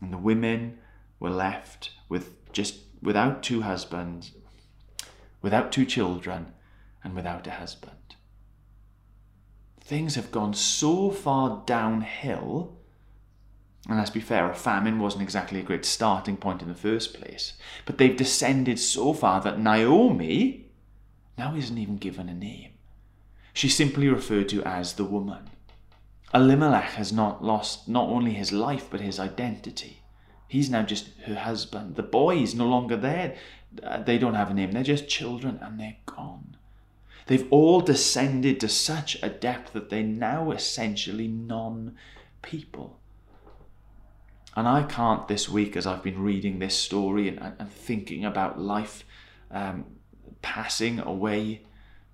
and 0.00 0.12
the 0.12 0.18
women 0.18 0.78
were 1.22 1.30
left 1.30 1.90
with 2.08 2.52
just 2.52 2.80
without 3.00 3.44
two 3.44 3.62
husbands, 3.62 4.32
without 5.40 5.70
two 5.70 5.86
children, 5.86 6.52
and 7.04 7.14
without 7.14 7.46
a 7.46 7.52
husband. 7.52 8.16
Things 9.80 10.16
have 10.16 10.32
gone 10.32 10.52
so 10.52 11.10
far 11.10 11.62
downhill, 11.64 12.76
and 13.88 13.98
let's 13.98 14.10
be 14.10 14.18
fair, 14.20 14.50
a 14.50 14.54
famine 14.54 14.98
wasn't 14.98 15.22
exactly 15.22 15.60
a 15.60 15.62
great 15.62 15.84
starting 15.84 16.36
point 16.36 16.60
in 16.60 16.68
the 16.68 16.74
first 16.74 17.14
place, 17.14 17.52
but 17.86 17.98
they've 17.98 18.16
descended 18.16 18.80
so 18.80 19.12
far 19.12 19.40
that 19.42 19.60
Naomi 19.60 20.72
now 21.38 21.54
isn't 21.54 21.78
even 21.78 21.98
given 21.98 22.28
a 22.28 22.34
name. 22.34 22.72
She's 23.54 23.76
simply 23.76 24.08
referred 24.08 24.48
to 24.48 24.64
as 24.64 24.94
the 24.94 25.04
woman. 25.04 25.50
Elimelech 26.34 26.94
has 26.94 27.12
not 27.12 27.44
lost 27.44 27.88
not 27.88 28.08
only 28.08 28.32
his 28.32 28.50
life 28.50 28.88
but 28.90 29.00
his 29.00 29.20
identity. 29.20 30.01
He's 30.52 30.68
now 30.68 30.82
just 30.82 31.08
her 31.24 31.34
husband. 31.34 31.96
The 31.96 32.02
boy 32.02 32.36
is 32.36 32.54
no 32.54 32.68
longer 32.68 32.94
there. 32.94 33.36
Uh, 33.82 34.02
they 34.02 34.18
don't 34.18 34.34
have 34.34 34.50
a 34.50 34.52
name. 34.52 34.72
They're 34.72 34.82
just 34.82 35.08
children 35.08 35.58
and 35.62 35.80
they're 35.80 35.96
gone. 36.04 36.58
They've 37.26 37.50
all 37.50 37.80
descended 37.80 38.60
to 38.60 38.68
such 38.68 39.16
a 39.22 39.30
depth 39.30 39.72
that 39.72 39.88
they're 39.88 40.02
now 40.02 40.50
essentially 40.50 41.26
non 41.26 41.96
people. 42.42 42.98
And 44.54 44.68
I 44.68 44.82
can't 44.82 45.26
this 45.26 45.48
week, 45.48 45.74
as 45.74 45.86
I've 45.86 46.02
been 46.02 46.22
reading 46.22 46.58
this 46.58 46.76
story 46.76 47.28
and, 47.28 47.54
and 47.58 47.72
thinking 47.72 48.26
about 48.26 48.60
life 48.60 49.04
um, 49.50 49.86
passing 50.42 50.98
away, 50.98 51.62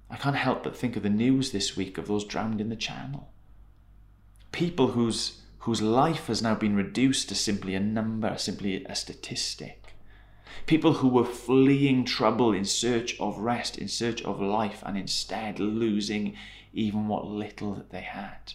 I 0.09 0.16
can't 0.16 0.37
help 0.37 0.62
but 0.62 0.76
think 0.76 0.95
of 0.95 1.02
the 1.02 1.11
news 1.11 1.50
this 1.50 1.76
week 1.76 1.99
of 1.99 2.07
those 2.07 2.25
drowned 2.25 2.61
in 2.61 2.68
the 2.68 2.76
channel. 2.76 3.33
People 4.52 4.92
whose 4.92 5.40
whose 5.68 5.82
life 5.82 6.28
has 6.28 6.40
now 6.40 6.54
been 6.54 6.75
reduced 6.75 7.28
to 7.28 7.34
simply 7.34 7.75
a 7.75 7.80
number, 7.80 8.38
simply 8.38 8.82
a 8.87 8.94
statistic. 8.94 9.92
People 10.64 10.94
who 10.94 11.08
were 11.08 11.26
fleeing 11.26 12.06
trouble 12.06 12.54
in 12.54 12.64
search 12.64 13.20
of 13.20 13.37
rest, 13.37 13.76
in 13.76 13.87
search 13.87 14.22
of 14.22 14.40
life, 14.40 14.82
and 14.87 14.96
instead 14.96 15.60
losing 15.60 16.34
even 16.72 17.06
what 17.06 17.26
little 17.26 17.75
that 17.75 17.90
they 17.90 18.00
had. 18.00 18.54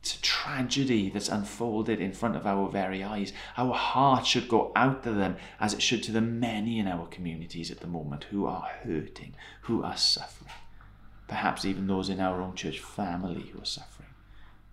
It's 0.00 0.14
a 0.14 0.22
tragedy 0.22 1.10
that's 1.10 1.28
unfolded 1.28 2.00
in 2.00 2.12
front 2.12 2.34
of 2.34 2.46
our 2.46 2.66
very 2.66 3.04
eyes. 3.04 3.34
Our 3.58 3.74
heart 3.74 4.26
should 4.26 4.48
go 4.48 4.72
out 4.74 5.02
to 5.02 5.12
them 5.12 5.36
as 5.60 5.74
it 5.74 5.82
should 5.82 6.02
to 6.04 6.12
the 6.12 6.22
many 6.22 6.78
in 6.78 6.88
our 6.88 7.08
communities 7.08 7.70
at 7.70 7.80
the 7.80 7.86
moment 7.86 8.24
who 8.30 8.46
are 8.46 8.70
hurting, 8.84 9.34
who 9.64 9.84
are 9.84 9.98
suffering. 9.98 10.50
Perhaps 11.28 11.66
even 11.66 11.88
those 11.88 12.08
in 12.08 12.20
our 12.20 12.40
own 12.40 12.54
church 12.54 12.80
family 12.80 13.50
who 13.52 13.60
are 13.60 13.66
suffering 13.66 14.02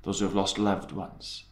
those 0.03 0.19
who 0.19 0.25
have 0.25 0.35
lost 0.35 0.57
loved 0.57 0.91
ones, 0.91 1.43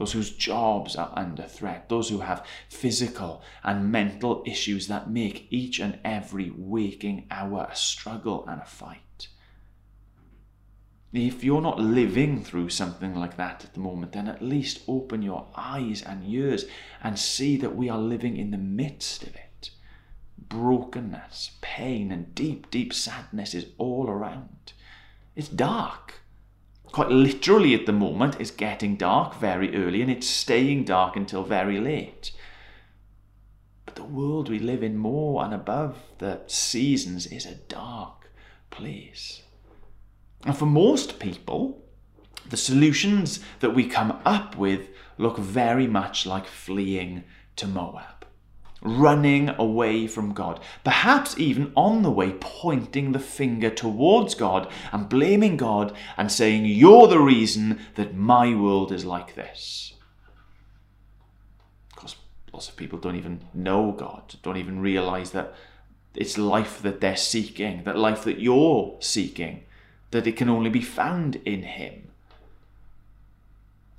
those 0.00 0.12
whose 0.12 0.30
jobs 0.30 0.96
are 0.96 1.12
under 1.14 1.42
threat, 1.42 1.90
those 1.90 2.08
who 2.08 2.20
have 2.20 2.46
physical 2.70 3.42
and 3.62 3.92
mental 3.92 4.42
issues 4.46 4.86
that 4.86 5.10
make 5.10 5.46
each 5.50 5.78
and 5.78 5.98
every 6.02 6.50
waking 6.56 7.26
hour 7.30 7.68
a 7.70 7.76
struggle 7.76 8.46
and 8.48 8.62
a 8.62 8.64
fight. 8.64 9.28
If 11.12 11.44
you're 11.44 11.60
not 11.60 11.78
living 11.78 12.42
through 12.42 12.70
something 12.70 13.14
like 13.14 13.36
that 13.36 13.62
at 13.62 13.74
the 13.74 13.80
moment, 13.80 14.12
then 14.12 14.26
at 14.26 14.40
least 14.40 14.80
open 14.88 15.20
your 15.20 15.48
eyes 15.54 16.00
and 16.00 16.26
ears 16.26 16.64
and 17.02 17.18
see 17.18 17.58
that 17.58 17.76
we 17.76 17.90
are 17.90 17.98
living 17.98 18.38
in 18.38 18.52
the 18.52 18.56
midst 18.56 19.24
of 19.24 19.34
it. 19.34 19.70
Brokenness, 20.38 21.58
pain, 21.60 22.10
and 22.10 22.34
deep, 22.34 22.70
deep 22.70 22.94
sadness 22.94 23.54
is 23.54 23.66
all 23.76 24.08
around. 24.08 24.72
It's 25.36 25.48
dark 25.48 26.19
quite 26.92 27.10
literally 27.10 27.74
at 27.74 27.86
the 27.86 27.92
moment, 27.92 28.40
it's 28.40 28.50
getting 28.50 28.96
dark 28.96 29.34
very 29.36 29.74
early 29.74 30.02
and 30.02 30.10
it's 30.10 30.26
staying 30.26 30.84
dark 30.84 31.16
until 31.16 31.42
very 31.42 31.80
late. 31.80 32.32
But 33.86 33.96
the 33.96 34.04
world 34.04 34.48
we 34.48 34.58
live 34.58 34.82
in, 34.82 34.96
more 34.96 35.44
and 35.44 35.52
above 35.52 35.96
the 36.18 36.40
seasons, 36.46 37.26
is 37.26 37.46
a 37.46 37.54
dark 37.54 38.30
place. 38.70 39.42
And 40.44 40.56
for 40.56 40.66
most 40.66 41.18
people, 41.18 41.84
the 42.48 42.56
solutions 42.56 43.40
that 43.60 43.74
we 43.74 43.86
come 43.86 44.20
up 44.24 44.56
with 44.56 44.88
look 45.18 45.38
very 45.38 45.86
much 45.86 46.26
like 46.26 46.46
fleeing 46.46 47.24
to 47.56 47.66
Moab 47.66 48.19
running 48.82 49.50
away 49.50 50.06
from 50.06 50.32
God, 50.32 50.60
perhaps 50.84 51.38
even 51.38 51.72
on 51.76 52.02
the 52.02 52.10
way 52.10 52.32
pointing 52.40 53.12
the 53.12 53.18
finger 53.18 53.70
towards 53.70 54.34
God 54.34 54.70
and 54.92 55.08
blaming 55.08 55.56
God 55.56 55.94
and 56.16 56.30
saying, 56.32 56.64
You're 56.64 57.06
the 57.06 57.20
reason 57.20 57.80
that 57.96 58.14
my 58.14 58.54
world 58.54 58.92
is 58.92 59.04
like 59.04 59.34
this. 59.34 59.94
Of 61.90 61.96
course, 61.96 62.16
lots 62.52 62.68
of 62.68 62.76
people 62.76 62.98
don't 62.98 63.16
even 63.16 63.44
know 63.52 63.92
God, 63.92 64.36
don't 64.42 64.56
even 64.56 64.80
realize 64.80 65.32
that 65.32 65.54
it's 66.14 66.38
life 66.38 66.82
that 66.82 67.00
they're 67.00 67.16
seeking, 67.16 67.84
that 67.84 67.96
life 67.96 68.24
that 68.24 68.40
you're 68.40 68.96
seeking, 69.00 69.64
that 70.10 70.26
it 70.26 70.36
can 70.36 70.48
only 70.48 70.70
be 70.70 70.80
found 70.80 71.36
in 71.44 71.62
Him. 71.62 72.09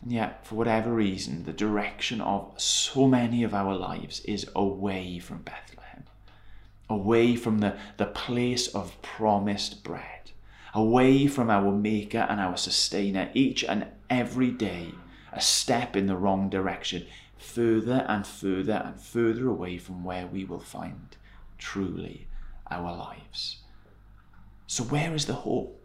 And 0.01 0.11
yet, 0.11 0.45
for 0.45 0.55
whatever 0.55 0.93
reason, 0.93 1.43
the 1.43 1.53
direction 1.53 2.21
of 2.21 2.53
so 2.57 3.07
many 3.07 3.43
of 3.43 3.53
our 3.53 3.75
lives 3.75 4.19
is 4.21 4.49
away 4.55 5.19
from 5.19 5.43
Bethlehem, 5.43 6.05
away 6.89 7.35
from 7.35 7.59
the, 7.59 7.77
the 7.97 8.07
place 8.07 8.67
of 8.69 8.99
promised 9.01 9.83
bread, 9.83 10.31
away 10.73 11.27
from 11.27 11.49
our 11.49 11.71
Maker 11.71 12.25
and 12.29 12.39
our 12.39 12.57
Sustainer 12.57 13.29
each 13.33 13.63
and 13.63 13.85
every 14.09 14.49
day, 14.49 14.91
a 15.31 15.41
step 15.41 15.95
in 15.95 16.07
the 16.07 16.17
wrong 16.17 16.49
direction, 16.49 17.05
further 17.37 18.05
and 18.07 18.25
further 18.25 18.81
and 18.83 18.99
further 18.99 19.47
away 19.47 19.77
from 19.77 20.03
where 20.03 20.25
we 20.25 20.45
will 20.45 20.59
find 20.59 21.15
truly 21.57 22.27
our 22.71 22.95
lives. 22.95 23.57
So, 24.65 24.83
where 24.83 25.13
is 25.13 25.25
the 25.25 25.33
hope? 25.33 25.80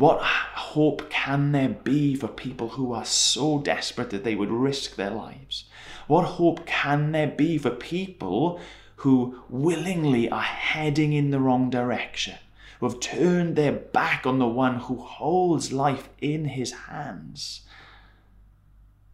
What 0.00 0.22
hope 0.22 1.10
can 1.10 1.52
there 1.52 1.68
be 1.68 2.14
for 2.14 2.26
people 2.26 2.70
who 2.70 2.94
are 2.94 3.04
so 3.04 3.58
desperate 3.58 4.08
that 4.08 4.24
they 4.24 4.34
would 4.34 4.50
risk 4.50 4.96
their 4.96 5.10
lives? 5.10 5.64
What 6.06 6.24
hope 6.24 6.64
can 6.64 7.12
there 7.12 7.26
be 7.26 7.58
for 7.58 7.68
people 7.68 8.58
who 8.96 9.42
willingly 9.50 10.30
are 10.30 10.40
heading 10.40 11.12
in 11.12 11.32
the 11.32 11.38
wrong 11.38 11.68
direction, 11.68 12.36
who 12.78 12.88
have 12.88 12.98
turned 13.00 13.56
their 13.56 13.72
back 13.72 14.26
on 14.26 14.38
the 14.38 14.48
one 14.48 14.76
who 14.76 14.96
holds 14.96 15.70
life 15.70 16.08
in 16.18 16.46
his 16.46 16.72
hands? 16.72 17.60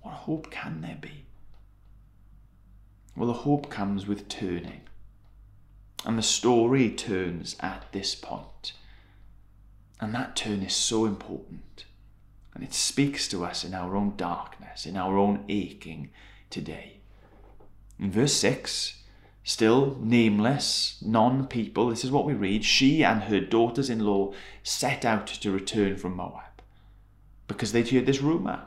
What 0.02 0.14
hope 0.14 0.52
can 0.52 0.82
there 0.82 0.98
be? 1.00 1.26
Well, 3.16 3.26
the 3.26 3.32
hope 3.32 3.70
comes 3.70 4.06
with 4.06 4.28
turning. 4.28 4.82
And 6.04 6.16
the 6.16 6.22
story 6.22 6.90
turns 6.90 7.56
at 7.58 7.90
this 7.90 8.14
point. 8.14 8.74
And 10.00 10.14
that 10.14 10.36
turn 10.36 10.62
is 10.62 10.74
so 10.74 11.04
important. 11.06 11.84
And 12.54 12.62
it 12.62 12.74
speaks 12.74 13.28
to 13.28 13.44
us 13.44 13.64
in 13.64 13.74
our 13.74 13.96
own 13.96 14.14
darkness, 14.16 14.86
in 14.86 14.96
our 14.96 15.16
own 15.16 15.44
aching 15.48 16.10
today. 16.50 16.98
In 17.98 18.10
verse 18.10 18.34
6, 18.34 19.02
still 19.44 19.96
nameless, 20.00 20.98
non 21.04 21.46
people, 21.46 21.88
this 21.88 22.04
is 22.04 22.10
what 22.10 22.24
we 22.24 22.34
read. 22.34 22.64
She 22.64 23.04
and 23.04 23.24
her 23.24 23.40
daughters 23.40 23.88
in 23.88 24.00
law 24.00 24.32
set 24.62 25.04
out 25.04 25.26
to 25.26 25.50
return 25.50 25.96
from 25.96 26.16
Moab 26.16 26.62
because 27.48 27.72
they'd 27.72 27.88
heard 27.88 28.06
this 28.06 28.20
rumour. 28.20 28.62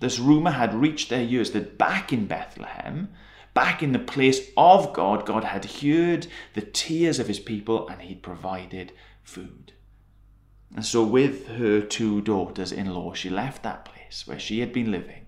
This 0.00 0.18
rumour 0.18 0.52
had 0.52 0.74
reached 0.74 1.10
their 1.10 1.22
ears 1.22 1.52
that 1.52 1.78
back 1.78 2.12
in 2.12 2.26
Bethlehem, 2.26 3.10
back 3.54 3.82
in 3.82 3.92
the 3.92 3.98
place 3.98 4.50
of 4.56 4.92
God, 4.92 5.26
God 5.26 5.44
had 5.44 5.64
heard 5.64 6.26
the 6.54 6.62
tears 6.62 7.18
of 7.18 7.28
his 7.28 7.38
people 7.38 7.88
and 7.88 8.02
he'd 8.02 8.22
provided 8.22 8.92
food. 9.22 9.72
And 10.74 10.84
so, 10.84 11.04
with 11.04 11.46
her 11.48 11.80
two 11.80 12.20
daughters 12.20 12.72
in 12.72 12.92
law, 12.92 13.14
she 13.14 13.30
left 13.30 13.62
that 13.62 13.84
place 13.84 14.26
where 14.26 14.40
she 14.40 14.60
had 14.60 14.72
been 14.72 14.90
living 14.90 15.26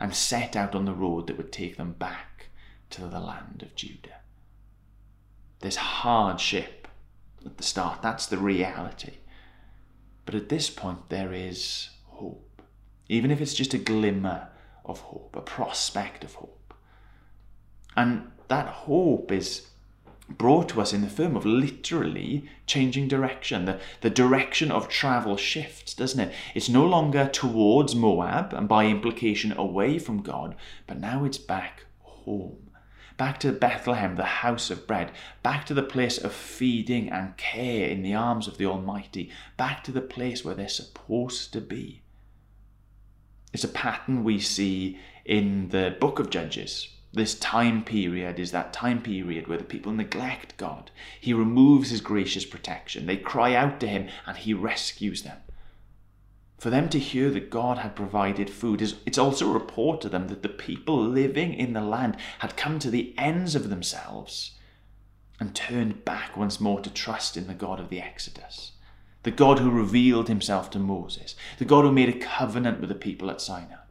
and 0.00 0.14
set 0.14 0.56
out 0.56 0.74
on 0.74 0.86
the 0.86 0.94
road 0.94 1.26
that 1.26 1.36
would 1.36 1.52
take 1.52 1.76
them 1.76 1.92
back 1.92 2.48
to 2.90 3.02
the 3.02 3.20
land 3.20 3.62
of 3.62 3.74
Judah. 3.74 4.20
There's 5.60 5.76
hardship 5.76 6.88
at 7.44 7.56
the 7.58 7.62
start, 7.62 8.02
that's 8.02 8.26
the 8.26 8.38
reality. 8.38 9.14
But 10.24 10.34
at 10.34 10.48
this 10.48 10.68
point, 10.68 11.08
there 11.08 11.32
is 11.32 11.90
hope, 12.04 12.62
even 13.08 13.30
if 13.30 13.40
it's 13.40 13.54
just 13.54 13.74
a 13.74 13.78
glimmer 13.78 14.48
of 14.84 15.00
hope, 15.00 15.36
a 15.36 15.40
prospect 15.40 16.24
of 16.24 16.34
hope. 16.34 16.74
And 17.96 18.30
that 18.48 18.66
hope 18.66 19.30
is 19.30 19.68
brought 20.28 20.68
to 20.70 20.80
us 20.80 20.92
in 20.92 21.02
the 21.02 21.08
form 21.08 21.36
of 21.36 21.46
literally 21.46 22.48
changing 22.66 23.08
direction. 23.08 23.64
The, 23.64 23.80
the 24.00 24.10
direction 24.10 24.70
of 24.70 24.88
travel 24.88 25.36
shifts, 25.36 25.94
doesn't 25.94 26.20
it? 26.20 26.34
It's 26.54 26.68
no 26.68 26.84
longer 26.84 27.28
towards 27.28 27.94
Moab 27.94 28.52
and 28.52 28.68
by 28.68 28.86
implication 28.86 29.52
away 29.52 29.98
from 29.98 30.22
God, 30.22 30.56
but 30.86 30.98
now 30.98 31.24
it's 31.24 31.38
back 31.38 31.84
home. 32.00 32.70
Back 33.16 33.40
to 33.40 33.52
Bethlehem, 33.52 34.16
the 34.16 34.24
house 34.24 34.70
of 34.70 34.86
bread, 34.86 35.10
back 35.42 35.64
to 35.66 35.74
the 35.74 35.82
place 35.82 36.18
of 36.18 36.32
feeding 36.32 37.08
and 37.08 37.36
care 37.38 37.88
in 37.88 38.02
the 38.02 38.14
arms 38.14 38.46
of 38.46 38.58
the 38.58 38.66
Almighty, 38.66 39.30
back 39.56 39.82
to 39.84 39.92
the 39.92 40.02
place 40.02 40.44
where 40.44 40.54
they're 40.54 40.68
supposed 40.68 41.52
to 41.54 41.62
be. 41.62 42.02
It's 43.54 43.64
a 43.64 43.68
pattern 43.68 44.22
we 44.22 44.38
see 44.38 44.98
in 45.24 45.70
the 45.70 45.96
book 45.98 46.18
of 46.18 46.28
Judges, 46.28 46.88
this 47.16 47.34
time 47.38 47.82
period 47.82 48.38
is 48.38 48.50
that 48.52 48.74
time 48.74 49.00
period 49.00 49.48
where 49.48 49.56
the 49.56 49.64
people 49.64 49.90
neglect 49.90 50.54
God. 50.58 50.90
He 51.18 51.32
removes 51.32 51.88
his 51.88 52.02
gracious 52.02 52.44
protection. 52.44 53.06
They 53.06 53.16
cry 53.16 53.54
out 53.54 53.80
to 53.80 53.88
him 53.88 54.08
and 54.26 54.36
he 54.36 54.52
rescues 54.52 55.22
them. 55.22 55.38
For 56.58 56.68
them 56.68 56.90
to 56.90 56.98
hear 56.98 57.30
that 57.30 57.50
God 57.50 57.78
had 57.78 57.96
provided 57.96 58.50
food, 58.50 58.82
is, 58.82 58.96
it's 59.06 59.16
also 59.16 59.48
a 59.48 59.52
report 59.52 60.02
to 60.02 60.10
them 60.10 60.28
that 60.28 60.42
the 60.42 60.50
people 60.50 61.02
living 61.02 61.54
in 61.54 61.72
the 61.72 61.80
land 61.80 62.18
had 62.40 62.56
come 62.56 62.78
to 62.80 62.90
the 62.90 63.14
ends 63.16 63.54
of 63.54 63.70
themselves 63.70 64.52
and 65.40 65.54
turned 65.54 66.04
back 66.04 66.36
once 66.36 66.60
more 66.60 66.80
to 66.80 66.90
trust 66.90 67.36
in 67.36 67.46
the 67.46 67.54
God 67.54 67.80
of 67.80 67.88
the 67.88 68.00
Exodus, 68.00 68.72
the 69.22 69.30
God 69.30 69.58
who 69.58 69.70
revealed 69.70 70.28
himself 70.28 70.70
to 70.70 70.78
Moses, 70.78 71.34
the 71.58 71.64
God 71.64 71.84
who 71.84 71.92
made 71.92 72.10
a 72.10 72.18
covenant 72.18 72.80
with 72.80 72.90
the 72.90 72.94
people 72.94 73.30
at 73.30 73.40
Sinai. 73.40 73.85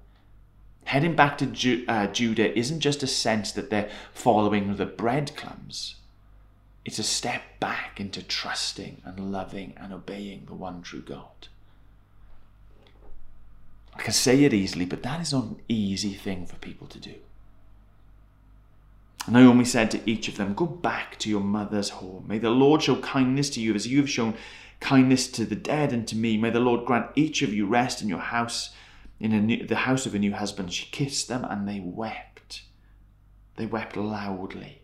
Heading 0.86 1.16
back 1.16 1.38
to 1.40 1.48
Ju- 1.48 1.84
uh, 1.88 2.08
Judah 2.08 2.58
isn't 2.58 2.80
just 2.80 3.04
a 3.04 3.08
sense 3.08 3.52
that 3.52 3.70
they're 3.70 3.90
following 4.14 4.76
the 4.76 4.86
breadcrumbs. 4.86 5.96
It's 6.86 7.00
a 7.00 7.04
step 7.04 7.42
back 7.60 8.00
into 8.00 8.22
trusting 8.22 9.02
and 9.04 9.32
loving 9.32 9.74
and 9.78 9.92
obeying 9.92 10.46
the 10.46 10.54
one 10.54 10.84
true 10.84 11.02
God. 11.02 11.48
I 13.96 14.02
can 14.04 14.14
say 14.14 14.44
it 14.44 14.54
easily, 14.54 14.86
but 14.86 15.02
that 15.02 15.22
is 15.22 15.34
not 15.34 15.46
an 15.46 15.62
easy 15.68 16.14
thing 16.14 16.46
for 16.46 16.58
people 16.58 16.86
to 16.88 17.00
do. 17.00 17.16
Naomi 19.28 19.66
said 19.66 19.90
to 19.92 20.10
each 20.10 20.28
of 20.28 20.38
them, 20.38 20.54
Go 20.54 20.68
back 20.68 21.18
to 21.20 21.30
your 21.30 21.42
mother's 21.42 21.90
home. 21.90 22.26
May 22.28 22.38
the 22.38 22.52
Lord 22.52 22.84
show 22.84 22.98
kindness 22.98 23.50
to 23.52 23.62
you 23.62 23.74
as 23.74 23.88
you 23.88 23.98
have 23.98 24.10
shown 24.10 24.36
kindness 24.80 25.28
to 25.32 25.46
the 25.46 25.56
dead 25.56 25.92
and 25.92 26.08
to 26.10 26.16
me. 26.16 26.38
May 26.38 26.52
the 26.52 26.60
Lord 26.60 26.86
grant 26.86 27.10
each 27.16 27.42
of 27.42 27.52
you 27.52 27.66
rest 27.66 28.04
in 28.04 28.10
your 28.10 28.20
house 28.20 28.70
in 29.20 29.46
new, 29.46 29.66
the 29.66 29.76
house 29.76 30.06
of 30.06 30.16
a 30.16 30.20
new 30.20 30.34
husband. 30.34 30.74
She 30.74 30.88
kissed 30.92 31.28
them 31.28 31.46
and 31.46 31.68
they 31.68 31.80
wept. 31.80 32.64
They 33.58 33.66
wept 33.66 33.96
loudly. 33.96 34.82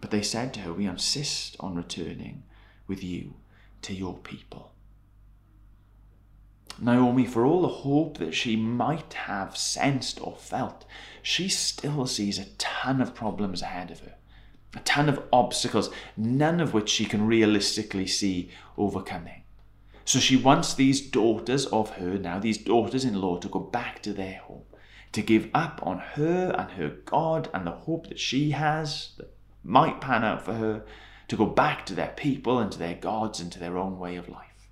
But 0.00 0.10
they 0.10 0.22
said 0.22 0.52
to 0.54 0.60
her, 0.60 0.72
We 0.72 0.86
insist 0.86 1.56
on 1.60 1.76
returning 1.76 2.42
with 2.86 3.02
you 3.02 3.34
to 3.82 3.94
your 3.94 4.18
people. 4.18 4.72
Naomi, 6.78 7.26
for 7.26 7.44
all 7.44 7.62
the 7.62 7.68
hope 7.68 8.18
that 8.18 8.34
she 8.34 8.56
might 8.56 9.14
have 9.14 9.56
sensed 9.56 10.20
or 10.20 10.36
felt, 10.36 10.84
she 11.22 11.48
still 11.48 12.06
sees 12.06 12.38
a 12.38 12.46
ton 12.58 13.00
of 13.00 13.14
problems 13.14 13.62
ahead 13.62 13.90
of 13.90 14.00
her, 14.00 14.14
a 14.74 14.80
ton 14.80 15.08
of 15.08 15.22
obstacles, 15.32 15.90
none 16.16 16.60
of 16.60 16.72
which 16.74 16.88
she 16.88 17.04
can 17.04 17.26
realistically 17.26 18.06
see 18.06 18.50
overcoming. 18.76 19.41
So 20.04 20.18
she 20.18 20.36
wants 20.36 20.74
these 20.74 21.00
daughters 21.00 21.66
of 21.66 21.90
her 21.96 22.18
now, 22.18 22.38
these 22.38 22.58
daughters 22.58 23.04
in 23.04 23.20
law, 23.20 23.38
to 23.38 23.48
go 23.48 23.60
back 23.60 24.02
to 24.02 24.12
their 24.12 24.38
home, 24.38 24.64
to 25.12 25.22
give 25.22 25.48
up 25.54 25.80
on 25.82 25.98
her 25.98 26.54
and 26.58 26.72
her 26.72 26.88
God 27.04 27.48
and 27.54 27.66
the 27.66 27.72
hope 27.72 28.08
that 28.08 28.18
she 28.18 28.50
has 28.50 29.10
that 29.18 29.34
might 29.62 30.00
pan 30.00 30.24
out 30.24 30.44
for 30.44 30.54
her, 30.54 30.84
to 31.28 31.36
go 31.36 31.46
back 31.46 31.86
to 31.86 31.94
their 31.94 32.12
people 32.16 32.58
and 32.58 32.70
to 32.72 32.78
their 32.78 32.94
gods 32.94 33.40
and 33.40 33.50
to 33.52 33.58
their 33.58 33.78
own 33.78 33.98
way 33.98 34.16
of 34.16 34.28
life. 34.28 34.68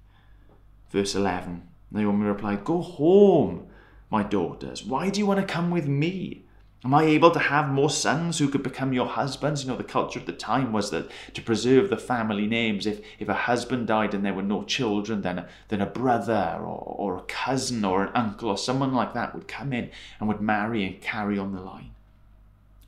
Verse 0.91 1.15
11 1.15 1.69
Naomi 1.93 2.27
replied, 2.27 2.65
Go 2.65 2.81
home, 2.83 3.67
my 4.11 4.23
daughters. 4.23 4.85
Why 4.85 5.11
do 5.11 5.19
you 5.19 5.27
want 5.27 5.41
to 5.41 5.47
come 5.47 5.71
with 5.71 5.87
me? 5.87 6.45
Am 6.83 6.95
I 6.95 7.03
able 7.03 7.31
to 7.33 7.39
have 7.39 7.69
more 7.69 7.91
sons 7.91 8.39
who 8.39 8.49
could 8.49 8.63
become 8.63 8.95
your 8.95 9.07
husbands? 9.07 9.63
You 9.63 9.71
know, 9.71 9.77
the 9.77 9.85
culture 9.85 10.19
at 10.19 10.25
the 10.25 10.33
time 10.33 10.73
was 10.73 10.91
that 10.91 11.11
to 11.35 11.43
preserve 11.43 11.91
the 11.91 11.99
family 11.99 12.47
names, 12.47 12.87
if, 12.87 13.01
if 13.19 13.29
a 13.29 13.35
husband 13.35 13.87
died 13.87 14.15
and 14.15 14.25
there 14.25 14.33
were 14.33 14.43
no 14.43 14.65
children, 14.65 15.21
then 15.21 15.41
a, 15.41 15.49
then 15.69 15.83
a 15.83 15.87
brother 15.87 16.57
or, 16.59 16.97
or 16.99 17.19
a 17.19 17.23
cousin 17.23 17.85
or 17.85 18.05
an 18.05 18.13
uncle 18.15 18.49
or 18.49 18.57
someone 18.57 18.95
like 18.95 19.13
that 19.13 19.35
would 19.35 19.47
come 19.47 19.75
in 19.75 19.91
and 20.19 20.29
would 20.29 20.41
marry 20.41 20.87
and 20.87 21.03
carry 21.03 21.39
on 21.39 21.53
the 21.53 21.61
line. 21.61 21.91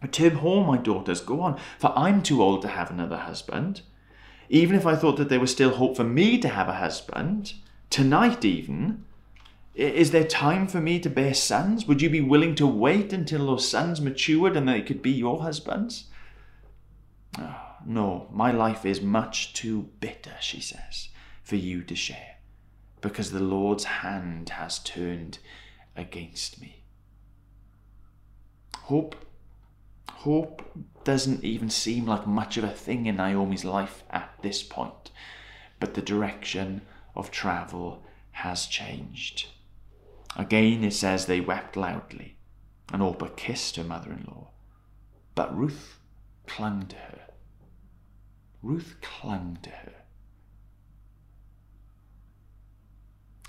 Return 0.01 0.37
home, 0.37 0.67
my 0.67 0.79
daughters, 0.79 1.21
go 1.21 1.43
on, 1.43 1.61
for 1.79 1.93
I'm 1.97 2.23
too 2.23 2.43
old 2.43 2.63
to 2.63 2.69
have 2.69 2.91
another 2.91 3.19
husband. 3.19 3.83
Even 4.49 4.75
if 4.75 4.87
I 4.87 4.97
thought 4.97 5.19
that 5.19 5.29
there 5.29 5.39
was 5.39 5.53
still 5.53 5.75
hope 5.75 5.97
for 5.97 6.05
me 6.05 6.39
to 6.39 6.49
have 6.49 6.69
a 6.69 6.75
husband, 6.75 7.55
tonight 7.91 8.43
even, 8.43 9.05
is 9.75 10.11
there 10.11 10.25
time 10.25 10.67
for 10.67 10.81
me 10.81 11.01
to 11.01 11.09
bear 11.09 11.33
sons? 11.33 11.87
Would 11.87 12.03
you 12.03 12.11
be 12.11 12.21
willing 12.21 12.55
to 12.57 12.67
wait 12.67 13.13
until 13.13 13.47
those 13.47 13.69
sons 13.69 14.01
matured 14.01 14.57
and 14.57 14.69
they 14.69 14.83
could 14.83 15.01
be 15.01 15.11
your 15.11 15.43
husbands? 15.43 16.05
Oh, 17.39 17.57
no, 17.87 18.29
my 18.31 18.51
life 18.51 18.85
is 18.85 19.01
much 19.01 19.55
too 19.55 19.89
bitter, 20.01 20.35
she 20.41 20.61
says, 20.61 21.09
for 21.43 21.57
you 21.57 21.83
to 21.85 21.95
share, 21.95 22.37
because 23.01 23.33
the 23.33 23.41
Lord's 23.41 23.85
hand 23.85 24.51
has 24.51 24.79
turned 24.79 25.39
against 25.97 26.61
me. 26.61 26.83
Hope, 28.77 29.17
hope 30.11 30.63
doesn't 31.05 31.43
even 31.43 31.71
seem 31.71 32.07
like 32.07 32.27
much 32.27 32.59
of 32.59 32.65
a 32.65 32.69
thing 32.69 33.07
in 33.07 33.17
Naomi's 33.17 33.65
life 33.65 34.03
at 34.11 34.31
this 34.43 34.63
point, 34.63 35.11
but 35.81 35.95
the 35.95 36.03
direction 36.03 36.83
of 37.17 37.31
travel 37.31 38.03
has 38.33 38.67
changed. 38.67 39.47
Again, 40.37 40.83
it 40.83 40.95
says 40.95 41.27
they 41.27 41.41
wept 41.41 41.77
loudly, 41.77 42.37
and 42.93 43.03
Orpah 43.03 43.29
kissed 43.37 43.77
her 43.77 43.85
mother 43.85 44.13
in 44.13 44.25
law. 44.27 44.51
But 45.35 45.57
Ruth 45.57 45.99
clung 46.47 46.87
to 46.87 46.97
her. 46.97 47.21
Ruth 48.63 48.97
clung 49.03 49.59
to 49.63 49.71
her. 49.71 49.93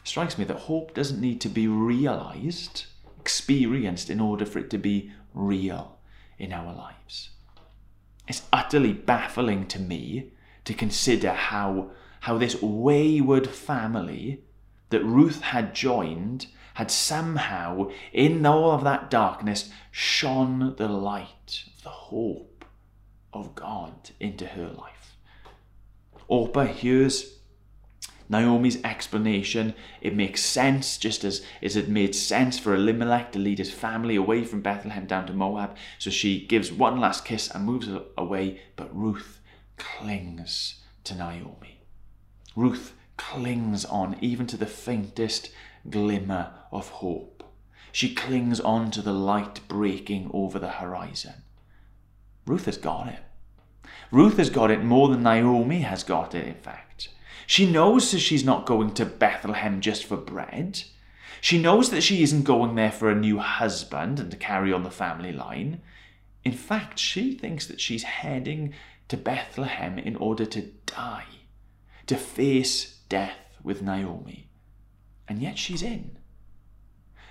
It 0.02 0.08
strikes 0.08 0.38
me 0.38 0.44
that 0.46 0.58
hope 0.58 0.94
doesn't 0.94 1.22
need 1.22 1.40
to 1.42 1.50
be 1.50 1.68
realized, 1.68 2.86
experienced, 3.20 4.10
in 4.10 4.20
order 4.20 4.46
for 4.46 4.60
it 4.60 4.70
to 4.72 4.78
be 4.78 5.12
real 5.34 6.00
in 6.38 6.52
our 6.52 6.74
lives. 6.74 7.30
It's 8.28 8.44
utterly 8.52 8.94
baffling 8.94 9.68
to 9.68 9.80
me 9.80 10.32
to 10.66 10.74
consider 10.74 11.32
how, 11.32 11.92
how 12.22 12.38
this 12.38 12.62
wayward 12.62 13.48
family 13.48 14.44
that 14.90 15.04
Ruth 15.04 15.42
had 15.42 15.74
joined 15.74 16.48
had 16.76 16.90
somehow, 16.92 17.90
in 18.12 18.46
all 18.46 18.72
of 18.72 18.84
that 18.84 19.10
darkness, 19.10 19.70
shone 19.92 20.76
the 20.78 20.88
light, 20.88 21.64
the 21.84 21.90
hope 21.90 22.66
of 23.32 23.56
God 23.56 24.12
into 24.20 24.46
her 24.46 24.68
life. 24.70 25.16
Orpah 26.28 26.66
hears 26.66 27.40
Naomi's 28.30 28.82
explanation. 28.84 29.76
It 30.02 30.16
makes 30.16 30.42
sense, 30.44 30.98
just 30.98 31.24
as, 31.24 31.46
as 31.62 31.76
it 31.76 31.90
made 31.90 32.16
sense 32.16 32.58
for 32.58 32.74
Elimelech 32.74 33.32
to 33.34 33.40
lead 33.40 33.60
his 33.60 33.72
family 33.72 34.16
away 34.16 34.44
from 34.44 34.62
Bethlehem 34.62 35.06
down 35.06 35.28
to 35.28 35.34
Moab. 35.34 35.76
So 36.00 36.10
she 36.10 36.46
gives 36.46 36.72
one 36.72 37.00
last 37.00 37.26
kiss 37.26 37.50
and 37.50 37.66
moves 37.66 37.90
away, 38.18 38.62
but 38.76 38.96
Ruth 38.96 39.40
clings 39.78 40.82
to 41.04 41.16
Naomi. 41.16 41.82
Ruth 42.56 42.94
clings 43.18 43.86
on 43.86 44.18
even 44.22 44.48
to 44.48 44.58
the 44.58 44.66
faintest 44.66 45.52
glimmer 45.90 46.52
of 46.72 46.90
hope. 46.90 47.44
She 47.92 48.16
clings 48.16 48.60
on 48.60 48.92
to 48.92 49.02
the 49.02 49.14
light 49.14 49.60
breaking 49.68 50.32
over 50.34 50.58
the 50.58 50.72
horizon. 50.72 51.44
Ruth 52.46 52.66
has 52.66 52.78
got 52.78 53.08
it. 53.08 53.20
Ruth 54.12 54.38
has 54.38 54.50
got 54.50 54.72
it 54.72 54.84
more 54.84 55.10
than 55.10 55.24
Naomi 55.24 55.82
has 55.82 56.04
got 56.04 56.36
it, 56.36 56.48
in 56.48 56.56
fact. 56.56 57.10
She 57.46 57.70
knows 57.70 58.12
that 58.12 58.20
she's 58.20 58.44
not 58.44 58.66
going 58.66 58.94
to 58.96 59.06
Bethlehem 59.06 59.82
just 59.82 60.06
for 60.06 60.18
bread. 60.18 60.84
She 61.42 61.62
knows 61.62 61.90
that 61.90 62.02
she 62.02 62.24
isn't 62.24 62.44
going 62.44 62.76
there 62.76 62.92
for 62.92 63.10
a 63.12 63.16
new 63.16 63.40
husband 63.40 64.20
and 64.20 64.32
to 64.32 64.38
carry 64.38 64.72
on 64.72 64.84
the 64.84 64.92
family 64.92 65.32
line. 65.34 65.82
In 66.44 66.54
fact, 66.54 67.00
she 67.00 67.34
thinks 67.34 67.68
that 67.68 67.82
she's 67.82 68.04
heading 68.04 68.74
to 69.10 69.18
Bethlehem 69.18 70.00
in 70.00 70.16
order 70.16 70.46
to 70.46 70.72
die, 70.86 71.26
to 72.08 72.16
face 72.16 73.00
death 73.10 73.38
with 73.62 73.82
Naomi. 73.82 74.48
And 75.28 75.42
yet 75.42 75.58
she's 75.58 75.82
in. 75.82 76.18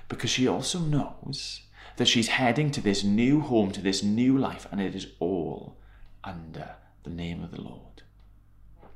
Because 0.08 0.30
she 0.30 0.48
also 0.48 0.78
knows 0.78 1.62
that 1.96 2.08
she's 2.08 2.28
heading 2.28 2.70
to 2.70 2.80
this 2.80 3.04
new 3.04 3.40
home, 3.40 3.70
to 3.72 3.80
this 3.80 4.02
new 4.02 4.36
life, 4.36 4.66
and 4.70 4.80
it 4.80 4.94
is 4.94 5.08
all 5.18 5.76
under 6.24 6.76
the 7.04 7.10
name 7.10 7.42
of 7.42 7.50
the 7.50 7.60
Lord. 7.60 8.02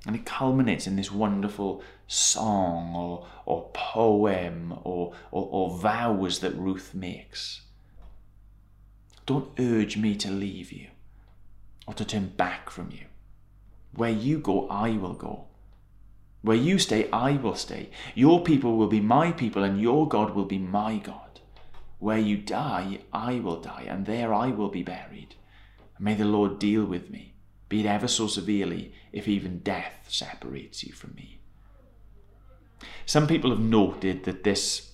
And 0.07 0.15
it 0.15 0.25
culminates 0.25 0.87
in 0.87 0.97
this 0.97 1.11
wonderful 1.11 1.83
song 2.07 2.95
or, 2.95 3.27
or 3.45 3.71
poem 3.73 4.73
or, 4.85 5.13
or, 5.33 5.49
or 5.51 5.79
vows 5.79 6.39
that 6.41 6.55
Ruth 6.55 6.95
makes. 6.95 7.63
Don't 9.27 9.51
urge 9.59 9.97
me 9.97 10.15
to 10.17 10.31
leave 10.31 10.71
you 10.71 10.89
or 11.87 11.95
to 11.95 12.05
turn 12.05 12.29
back 12.29 12.71
from 12.71 12.91
you. 12.93 13.07
Where 13.95 14.11
you 14.11 14.39
go, 14.39 14.69
I 14.69 14.91
will 14.91 15.15
go. 15.15 15.47
Where 16.47 16.57
you 16.57 16.79
stay, 16.79 17.11
I 17.11 17.33
will 17.33 17.57
stay. 17.57 17.91
Your 18.15 18.41
people 18.45 18.77
will 18.77 18.87
be 18.87 19.01
my 19.01 19.33
people, 19.33 19.65
and 19.65 19.81
your 19.81 20.07
God 20.07 20.31
will 20.31 20.45
be 20.45 20.59
my 20.59 20.99
God. 20.99 21.41
Where 21.99 22.21
you 22.21 22.37
die, 22.37 23.01
I 23.13 23.41
will 23.41 23.61
die, 23.61 23.87
and 23.89 24.07
there 24.07 24.33
I 24.33 24.53
will 24.53 24.69
be 24.69 24.85
buried. 24.85 25.35
May 25.99 26.15
the 26.15 26.25
Lord 26.25 26.61
deal 26.61 26.85
with 26.85 27.11
me, 27.11 27.35
be 27.69 27.81
it 27.81 27.87
ever 27.87 28.07
so 28.07 28.29
severely, 28.29 28.95
if 29.11 29.27
even 29.27 29.59
death 29.59 30.05
separates 30.07 30.85
you 30.85 30.93
from 30.93 31.17
me. 31.17 31.41
Some 33.07 33.27
people 33.27 33.51
have 33.51 33.59
noted 33.59 34.23
that 34.23 34.45
this 34.45 34.93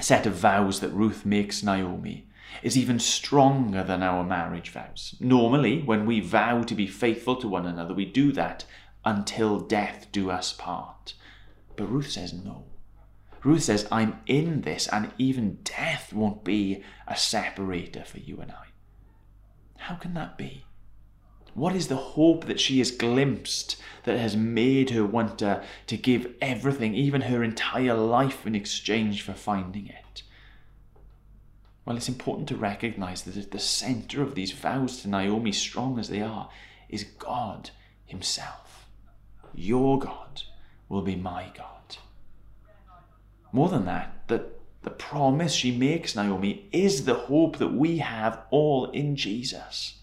set 0.00 0.26
of 0.26 0.34
vows 0.34 0.78
that 0.78 0.90
Ruth 0.90 1.26
makes 1.26 1.64
Naomi 1.64 2.28
is 2.62 2.78
even 2.78 3.00
stronger 3.00 3.82
than 3.82 4.04
our 4.04 4.22
marriage 4.22 4.70
vows. 4.70 5.16
Normally, 5.18 5.82
when 5.82 6.06
we 6.06 6.20
vow 6.20 6.62
to 6.62 6.74
be 6.76 6.86
faithful 6.86 7.34
to 7.36 7.48
one 7.48 7.66
another, 7.66 7.94
we 7.94 8.04
do 8.04 8.30
that 8.30 8.64
until 9.04 9.60
death 9.60 10.06
do 10.12 10.30
us 10.30 10.52
part. 10.52 11.14
But 11.76 11.90
Ruth 11.90 12.10
says 12.10 12.32
no. 12.32 12.64
Ruth 13.42 13.64
says, 13.64 13.86
I'm 13.92 14.20
in 14.26 14.62
this, 14.62 14.88
and 14.88 15.12
even 15.18 15.58
death 15.64 16.12
won't 16.12 16.44
be 16.44 16.82
a 17.06 17.16
separator 17.16 18.04
for 18.04 18.18
you 18.18 18.40
and 18.40 18.50
I. 18.50 18.68
How 19.76 19.96
can 19.96 20.14
that 20.14 20.38
be? 20.38 20.64
What 21.52 21.76
is 21.76 21.88
the 21.88 21.96
hope 21.96 22.46
that 22.46 22.58
she 22.58 22.78
has 22.78 22.90
glimpsed 22.90 23.76
that 24.04 24.18
has 24.18 24.36
made 24.36 24.90
her 24.90 25.04
want 25.04 25.38
to, 25.38 25.62
to 25.86 25.96
give 25.96 26.34
everything, 26.40 26.94
even 26.94 27.22
her 27.22 27.44
entire 27.44 27.94
life, 27.94 28.46
in 28.46 28.54
exchange 28.54 29.22
for 29.22 29.34
finding 29.34 29.86
it? 29.86 30.22
Well, 31.84 31.96
it's 31.96 32.08
important 32.08 32.48
to 32.48 32.56
recognize 32.56 33.22
that 33.22 33.36
at 33.36 33.50
the 33.50 33.58
center 33.58 34.22
of 34.22 34.34
these 34.34 34.52
vows 34.52 35.02
to 35.02 35.08
Naomi, 35.08 35.52
strong 35.52 35.98
as 35.98 36.08
they 36.08 36.22
are, 36.22 36.48
is 36.88 37.04
God 37.04 37.70
Himself. 38.06 38.63
Your 39.54 39.98
God 39.98 40.42
will 40.88 41.02
be 41.02 41.16
my 41.16 41.50
God. 41.56 41.96
More 43.52 43.68
than 43.68 43.86
that, 43.86 44.26
that 44.28 44.60
the 44.82 44.90
promise 44.90 45.54
she 45.54 45.76
makes, 45.76 46.14
Naomi, 46.14 46.68
is 46.72 47.04
the 47.04 47.14
hope 47.14 47.56
that 47.58 47.72
we 47.72 47.98
have 47.98 48.42
all 48.50 48.90
in 48.90 49.16
Jesus. 49.16 49.94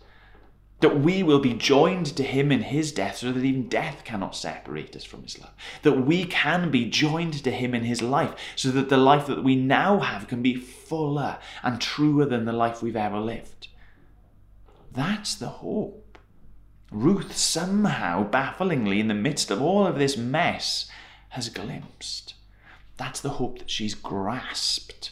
That 0.80 1.00
we 1.00 1.22
will 1.22 1.40
be 1.40 1.54
joined 1.54 2.08
to 2.16 2.24
him 2.24 2.52
in 2.52 2.64
his 2.64 2.92
death 2.92 3.18
so 3.18 3.32
that 3.32 3.44
even 3.44 3.70
death 3.70 4.04
cannot 4.04 4.36
separate 4.36 4.96
us 4.96 5.04
from 5.04 5.22
his 5.22 5.40
love. 5.40 5.52
That 5.84 6.06
we 6.08 6.26
can 6.26 6.72
be 6.72 6.90
joined 6.90 7.44
to 7.44 7.52
him 7.52 7.76
in 7.76 7.84
his 7.84 8.02
life 8.02 8.34
so 8.56 8.70
that 8.72 8.90
the 8.90 8.98
life 8.98 9.28
that 9.28 9.44
we 9.44 9.56
now 9.56 10.00
have 10.00 10.28
can 10.28 10.42
be 10.42 10.56
fuller 10.56 11.38
and 11.62 11.80
truer 11.80 12.26
than 12.26 12.46
the 12.46 12.54
life 12.54 12.82
we've 12.82 12.96
ever 12.96 13.20
lived. 13.20 13.68
That's 14.92 15.36
the 15.36 15.48
hope. 15.48 16.01
Ruth 16.92 17.36
somehow, 17.36 18.24
bafflingly, 18.24 19.00
in 19.00 19.08
the 19.08 19.14
midst 19.14 19.50
of 19.50 19.62
all 19.62 19.88
of 19.88 19.98
this 19.98 20.18
mess, 20.18 20.90
has 21.30 21.50
glimpsed. 21.50 22.36
That's 22.98 23.22
the 23.22 23.30
hope 23.30 23.60
that 23.60 23.70
she's 23.70 23.96
grasped 23.96 25.12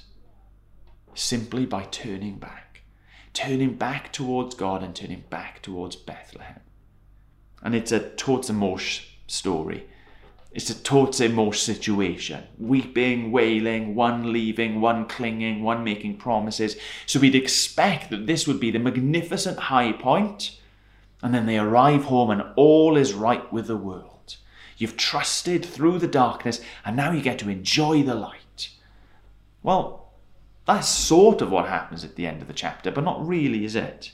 simply 1.16 1.66
by 1.66 1.84
turning 1.84 2.38
back 2.38 2.70
turning 3.34 3.74
back 3.76 4.12
towards 4.12 4.56
God 4.56 4.84
and 4.84 4.96
turning 4.96 5.24
back 5.30 5.62
towards 5.62 5.96
Bethlehem. 5.96 6.60
And 7.62 7.76
it's 7.76 7.92
a 7.92 8.00
Totzemosh 8.00 9.06
story. 9.28 9.88
It's 10.52 10.70
a 10.70 10.74
Totzemosh 10.74 11.56
situation. 11.56 12.44
Weeping, 12.58 13.32
wailing, 13.32 13.96
one 13.96 14.34
leaving, 14.34 14.82
one 14.82 15.08
clinging, 15.08 15.64
one 15.64 15.84
making 15.84 16.18
promises. 16.18 16.76
So 17.06 17.20
we'd 17.20 17.36
expect 17.36 18.10
that 18.10 18.28
this 18.28 18.48
would 18.48 18.60
be 18.60 18.72
the 18.72 18.80
magnificent 18.80 19.58
high 19.58 19.92
point, 19.92 20.59
and 21.22 21.34
then 21.34 21.46
they 21.46 21.58
arrive 21.58 22.06
home 22.06 22.30
and 22.30 22.44
all 22.56 22.98
is 22.98 23.14
right 23.14 23.52
with 23.52 23.68
the 23.68 23.78
world. 23.78 24.38
You've 24.78 24.98
trusted 24.98 25.66
through 25.66 26.00
the 26.00 26.08
darkness, 26.08 26.62
and 26.86 26.96
now 26.96 27.12
you 27.12 27.22
get 27.22 27.38
to 27.40 27.50
enjoy 27.50 28.02
the 28.04 28.16
light. 28.16 28.70
Well, 29.62 30.14
that's 30.66 30.88
sort 30.88 31.42
of 31.42 31.52
what 31.52 31.68
happens 31.68 32.06
at 32.06 32.16
the 32.16 32.26
end 32.26 32.42
of 32.42 32.48
the 32.48 32.54
chapter, 32.54 32.90
but 32.90 33.04
not 33.04 33.28
really, 33.28 33.66
is 33.66 33.76
it? 33.76 34.14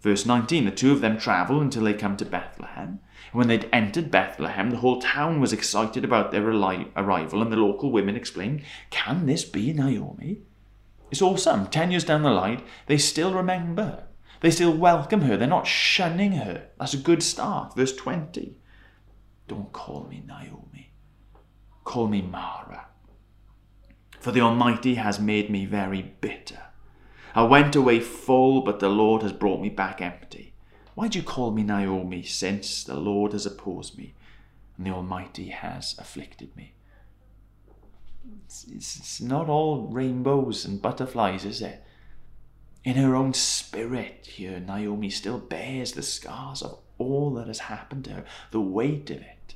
Verse 0.00 0.24
19 0.24 0.64
The 0.64 0.70
two 0.70 0.92
of 0.92 1.00
them 1.00 1.18
travel 1.18 1.60
until 1.60 1.84
they 1.84 1.94
come 1.94 2.16
to 2.18 2.24
Bethlehem. 2.24 3.00
And 3.32 3.38
when 3.38 3.48
they'd 3.48 3.68
entered 3.72 4.10
Bethlehem, 4.10 4.70
the 4.70 4.76
whole 4.76 5.00
town 5.00 5.40
was 5.40 5.52
excited 5.52 6.04
about 6.04 6.30
their 6.30 6.48
arrival, 6.48 7.42
and 7.42 7.52
the 7.52 7.56
local 7.56 7.90
women 7.90 8.14
exclaimed, 8.14 8.62
Can 8.90 9.26
this 9.26 9.44
be 9.44 9.72
Naomi? 9.72 10.38
It's 11.10 11.22
awesome. 11.22 11.66
Ten 11.66 11.90
years 11.90 12.04
down 12.04 12.22
the 12.22 12.30
line, 12.30 12.62
they 12.86 12.98
still 12.98 13.34
remember. 13.34 14.04
They 14.40 14.50
still 14.50 14.72
welcome 14.72 15.22
her. 15.22 15.36
They're 15.36 15.48
not 15.48 15.66
shunning 15.66 16.32
her. 16.32 16.68
That's 16.78 16.94
a 16.94 16.98
good 16.98 17.22
start. 17.22 17.74
Verse 17.76 17.94
20 17.94 18.56
Don't 19.46 19.72
call 19.72 20.06
me 20.08 20.22
Naomi. 20.26 20.92
Call 21.84 22.06
me 22.08 22.22
Mara 22.22 22.88
for 24.20 24.32
the 24.32 24.40
Almighty 24.40 24.96
has 24.96 25.20
made 25.20 25.50
me 25.50 25.64
very 25.64 26.02
bitter. 26.20 26.60
I 27.34 27.42
went 27.42 27.76
away 27.76 28.00
full, 28.00 28.62
but 28.62 28.80
the 28.80 28.88
Lord 28.88 29.22
has 29.22 29.32
brought 29.32 29.60
me 29.60 29.68
back 29.68 30.00
empty. 30.00 30.54
Why 30.94 31.08
do 31.08 31.18
you 31.18 31.24
call 31.24 31.52
me 31.52 31.62
Naomi, 31.62 32.22
since 32.24 32.82
the 32.82 32.96
Lord 32.98 33.32
has 33.32 33.46
opposed 33.46 33.96
me 33.96 34.14
and 34.76 34.86
the 34.86 34.90
Almighty 34.90 35.48
has 35.48 35.94
afflicted 35.98 36.56
me? 36.56 36.74
It's, 38.44 38.66
it's 38.68 39.20
not 39.20 39.48
all 39.48 39.86
rainbows 39.86 40.64
and 40.64 40.82
butterflies, 40.82 41.44
is 41.44 41.62
it? 41.62 41.84
In 42.84 42.96
her 42.96 43.16
own 43.16 43.34
spirit 43.34 44.26
here, 44.26 44.60
Naomi 44.60 45.10
still 45.10 45.38
bears 45.38 45.92
the 45.92 46.02
scars 46.02 46.62
of 46.62 46.78
all 46.96 47.34
that 47.34 47.46
has 47.46 47.60
happened 47.60 48.04
to 48.04 48.12
her, 48.12 48.24
the 48.50 48.60
weight 48.60 49.10
of 49.10 49.18
it. 49.18 49.54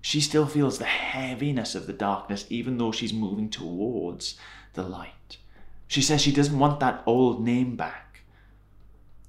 She 0.00 0.20
still 0.20 0.46
feels 0.46 0.78
the 0.78 0.84
heaviness 0.84 1.74
of 1.74 1.86
the 1.86 1.92
darkness, 1.92 2.46
even 2.48 2.78
though 2.78 2.92
she's 2.92 3.12
moving 3.12 3.50
towards 3.50 4.38
the 4.74 4.82
light. 4.82 5.38
She 5.86 6.02
says 6.02 6.20
she 6.20 6.32
doesn't 6.32 6.58
want 6.58 6.80
that 6.80 7.02
old 7.06 7.42
name 7.42 7.74
back. 7.74 8.20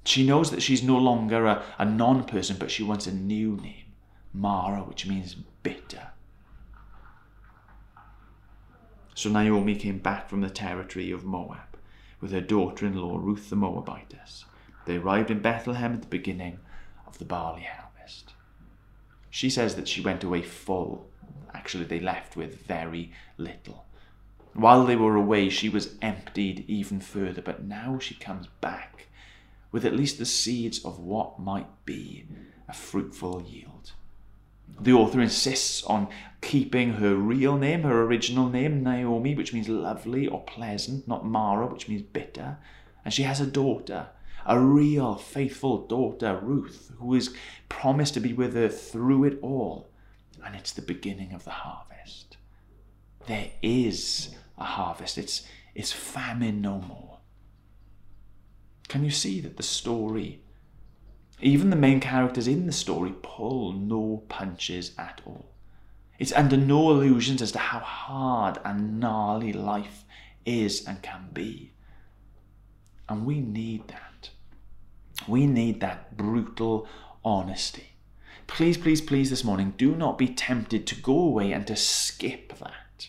She 0.04 0.26
knows 0.26 0.50
that 0.50 0.62
she's 0.62 0.82
no 0.82 0.96
longer 0.96 1.46
a, 1.46 1.64
a 1.78 1.84
non 1.84 2.24
person, 2.24 2.56
but 2.58 2.70
she 2.70 2.82
wants 2.82 3.06
a 3.06 3.12
new 3.12 3.56
name 3.56 3.84
Mara, 4.32 4.80
which 4.80 5.06
means 5.06 5.34
bitter. 5.62 6.08
So 9.14 9.28
Naomi 9.28 9.76
came 9.76 9.98
back 9.98 10.28
from 10.28 10.40
the 10.40 10.50
territory 10.50 11.10
of 11.10 11.24
Moab 11.24 11.69
with 12.20 12.32
her 12.32 12.40
daughter 12.40 12.86
in 12.86 12.96
law, 12.96 13.18
Ruth 13.18 13.50
the 13.50 13.56
Moabitess. 13.56 14.44
They 14.86 14.96
arrived 14.96 15.30
in 15.30 15.40
Bethlehem 15.40 15.94
at 15.94 16.02
the 16.02 16.08
beginning 16.08 16.58
of 17.06 17.18
the 17.18 17.24
barley 17.24 17.62
harvest. 17.62 18.32
She 19.30 19.50
says 19.50 19.76
that 19.76 19.88
she 19.88 20.00
went 20.00 20.24
away 20.24 20.42
full. 20.42 21.08
Actually, 21.54 21.84
they 21.84 22.00
left 22.00 22.36
with 22.36 22.66
very 22.66 23.12
little. 23.36 23.84
While 24.52 24.84
they 24.84 24.96
were 24.96 25.16
away, 25.16 25.48
she 25.48 25.68
was 25.68 25.94
emptied 26.02 26.64
even 26.66 27.00
further, 27.00 27.40
but 27.40 27.64
now 27.64 27.98
she 27.98 28.14
comes 28.14 28.48
back 28.60 29.06
with 29.70 29.84
at 29.84 29.94
least 29.94 30.18
the 30.18 30.26
seeds 30.26 30.84
of 30.84 30.98
what 30.98 31.38
might 31.38 31.68
be 31.84 32.26
a 32.68 32.72
fruitful 32.72 33.42
yield. 33.42 33.92
The 34.78 34.92
author 34.92 35.20
insists 35.20 35.82
on 35.84 36.08
keeping 36.40 36.94
her 36.94 37.14
real 37.14 37.56
name, 37.56 37.82
her 37.82 38.02
original 38.02 38.48
name, 38.48 38.82
Naomi, 38.82 39.34
which 39.34 39.52
means 39.52 39.68
lovely 39.68 40.26
or 40.26 40.42
pleasant, 40.44 41.06
not 41.06 41.26
Mara, 41.26 41.66
which 41.66 41.88
means 41.88 42.02
bitter. 42.02 42.58
And 43.04 43.12
she 43.12 43.24
has 43.24 43.40
a 43.40 43.46
daughter, 43.46 44.08
a 44.46 44.58
real 44.58 45.14
faithful 45.16 45.86
daughter, 45.86 46.38
Ruth, 46.42 46.92
who 46.98 47.14
is 47.14 47.34
promised 47.68 48.14
to 48.14 48.20
be 48.20 48.32
with 48.32 48.54
her 48.54 48.68
through 48.68 49.24
it 49.24 49.38
all. 49.42 49.90
And 50.44 50.54
it's 50.54 50.72
the 50.72 50.82
beginning 50.82 51.32
of 51.32 51.44
the 51.44 51.50
harvest. 51.50 52.38
There 53.26 53.50
is 53.62 54.34
a 54.56 54.64
harvest, 54.64 55.18
it's, 55.18 55.46
it's 55.74 55.92
famine 55.92 56.60
no 56.60 56.80
more. 56.80 57.18
Can 58.88 59.04
you 59.04 59.10
see 59.10 59.40
that 59.42 59.56
the 59.56 59.62
story 59.62 60.42
Even 61.42 61.70
the 61.70 61.76
main 61.76 62.00
characters 62.00 62.46
in 62.46 62.66
the 62.66 62.72
story 62.72 63.14
pull 63.22 63.72
no 63.72 64.24
punches 64.28 64.92
at 64.98 65.20
all. 65.24 65.46
It's 66.18 66.32
under 66.32 66.56
no 66.56 66.90
illusions 66.90 67.40
as 67.40 67.52
to 67.52 67.58
how 67.58 67.78
hard 67.78 68.58
and 68.64 69.00
gnarly 69.00 69.54
life 69.54 70.04
is 70.44 70.86
and 70.86 71.00
can 71.02 71.28
be. 71.32 71.72
And 73.08 73.24
we 73.24 73.40
need 73.40 73.88
that. 73.88 74.30
We 75.26 75.46
need 75.46 75.80
that 75.80 76.16
brutal 76.16 76.86
honesty. 77.24 77.86
Please, 78.46 78.76
please, 78.76 79.00
please, 79.00 79.30
this 79.30 79.44
morning, 79.44 79.74
do 79.78 79.94
not 79.94 80.18
be 80.18 80.28
tempted 80.28 80.86
to 80.88 80.94
go 80.94 81.18
away 81.18 81.52
and 81.52 81.66
to 81.68 81.76
skip 81.76 82.58
that, 82.58 83.08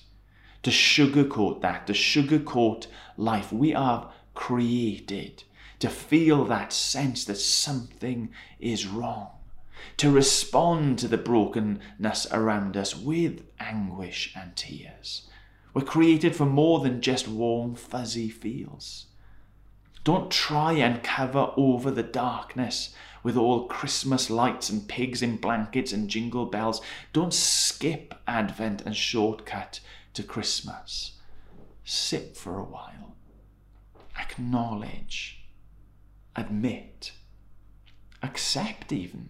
to 0.63 0.70
sugarcoat 0.70 1.62
that, 1.62 1.88
to 1.88 1.94
sugarcoat 1.94 2.88
life. 3.17 3.52
We 3.52 3.74
are 3.74 4.12
created 4.34 5.44
to 5.82 5.89
feel 5.89 6.46
that 6.46 6.72
sense 6.72 7.26
that 7.26 7.36
something 7.36 8.30
is 8.60 8.88
wrong, 8.88 9.30
to 9.98 10.12
respond 10.12 11.00
to 11.00 11.08
the 11.08 11.17
brokenness 11.17 12.28
around 12.32 12.78
us 12.78 12.96
with 12.96 13.41
anguish 13.60 14.32
and 14.36 14.56
tears. 14.56 15.28
We're 15.74 15.82
created 15.82 16.36
for 16.36 16.46
more 16.46 16.82
than 16.82 17.02
just 17.02 17.28
warm, 17.28 17.76
fuzzy 17.76 18.30
feels. 18.30 19.08
Don't 20.04 20.32
try 20.32 20.74
and 20.74 21.04
cover 21.04 21.52
over 21.58 21.89
the 21.89 22.04
darkness 22.04 22.94
with 23.24 23.36
all 23.36 23.67
Christmas 23.67 24.30
lights 24.30 24.70
and 24.70 24.88
pigs 24.88 25.24
in 25.24 25.38
blankets 25.38 25.91
and 25.91 26.10
jingle 26.10 26.46
bells. 26.46 26.82
Don't 27.12 27.34
skip 27.34 28.13
Advent 28.28 28.82
and 28.82 28.96
shortcut 28.96 29.80
to 30.13 30.22
Christmas. 30.22 31.13
Sit 31.84 32.38
for 32.38 32.60
a 32.60 32.63
while. 32.63 33.15
Acknowledge 34.20 35.41
admit, 36.36 37.12
accept 38.24 38.91
even, 38.91 39.30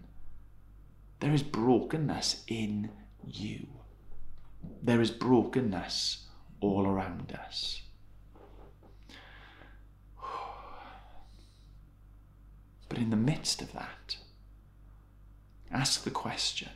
there 1.20 1.32
is 1.32 1.42
brokenness 1.42 2.44
in 2.48 2.90
you. 3.26 3.68
There 4.82 5.00
is 5.00 5.10
brokenness 5.10 6.26
all 6.60 6.86
around 6.86 7.32
us. 7.32 7.82
But 12.88 12.98
in 12.98 13.08
the 13.10 13.16
midst 13.16 13.62
of 13.62 13.72
that, 13.72 14.18
ask 15.70 16.04
the 16.04 16.10
question 16.10 16.68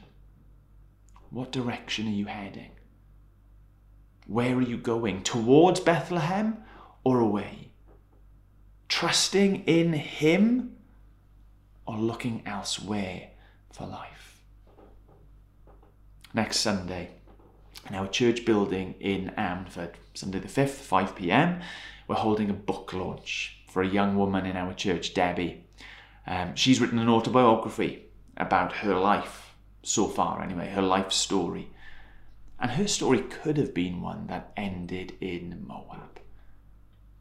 what 1.30 1.52
direction 1.52 2.06
are 2.06 2.10
you 2.10 2.26
heading? 2.26 2.70
Where 4.26 4.56
are 4.56 4.62
you 4.62 4.78
going? 4.78 5.22
Towards 5.22 5.80
Bethlehem 5.80 6.58
or 7.04 7.20
away? 7.20 7.72
Trusting 8.96 9.62
in 9.64 9.92
Him 9.92 10.74
or 11.86 11.98
looking 11.98 12.42
elsewhere 12.46 13.28
for 13.70 13.86
life. 13.86 14.40
Next 16.32 16.60
Sunday, 16.60 17.10
in 17.90 17.94
our 17.94 18.08
church 18.08 18.46
building 18.46 18.94
in 18.98 19.34
Amford, 19.36 19.98
Sunday 20.14 20.38
the 20.38 20.48
5th, 20.48 20.80
5 20.80 21.14
pm, 21.14 21.60
we're 22.08 22.16
holding 22.16 22.48
a 22.48 22.54
book 22.54 22.94
launch 22.94 23.58
for 23.68 23.82
a 23.82 23.86
young 23.86 24.16
woman 24.16 24.46
in 24.46 24.56
our 24.56 24.72
church, 24.72 25.12
Debbie. 25.12 25.66
Um, 26.26 26.56
she's 26.56 26.80
written 26.80 26.98
an 26.98 27.10
autobiography 27.10 28.06
about 28.38 28.76
her 28.76 28.98
life 28.98 29.54
so 29.82 30.06
far, 30.06 30.42
anyway, 30.42 30.70
her 30.70 30.80
life 30.80 31.12
story. 31.12 31.68
And 32.58 32.70
her 32.70 32.88
story 32.88 33.20
could 33.20 33.58
have 33.58 33.74
been 33.74 34.00
one 34.00 34.28
that 34.28 34.54
ended 34.56 35.18
in 35.20 35.66
Moab. 35.68 36.18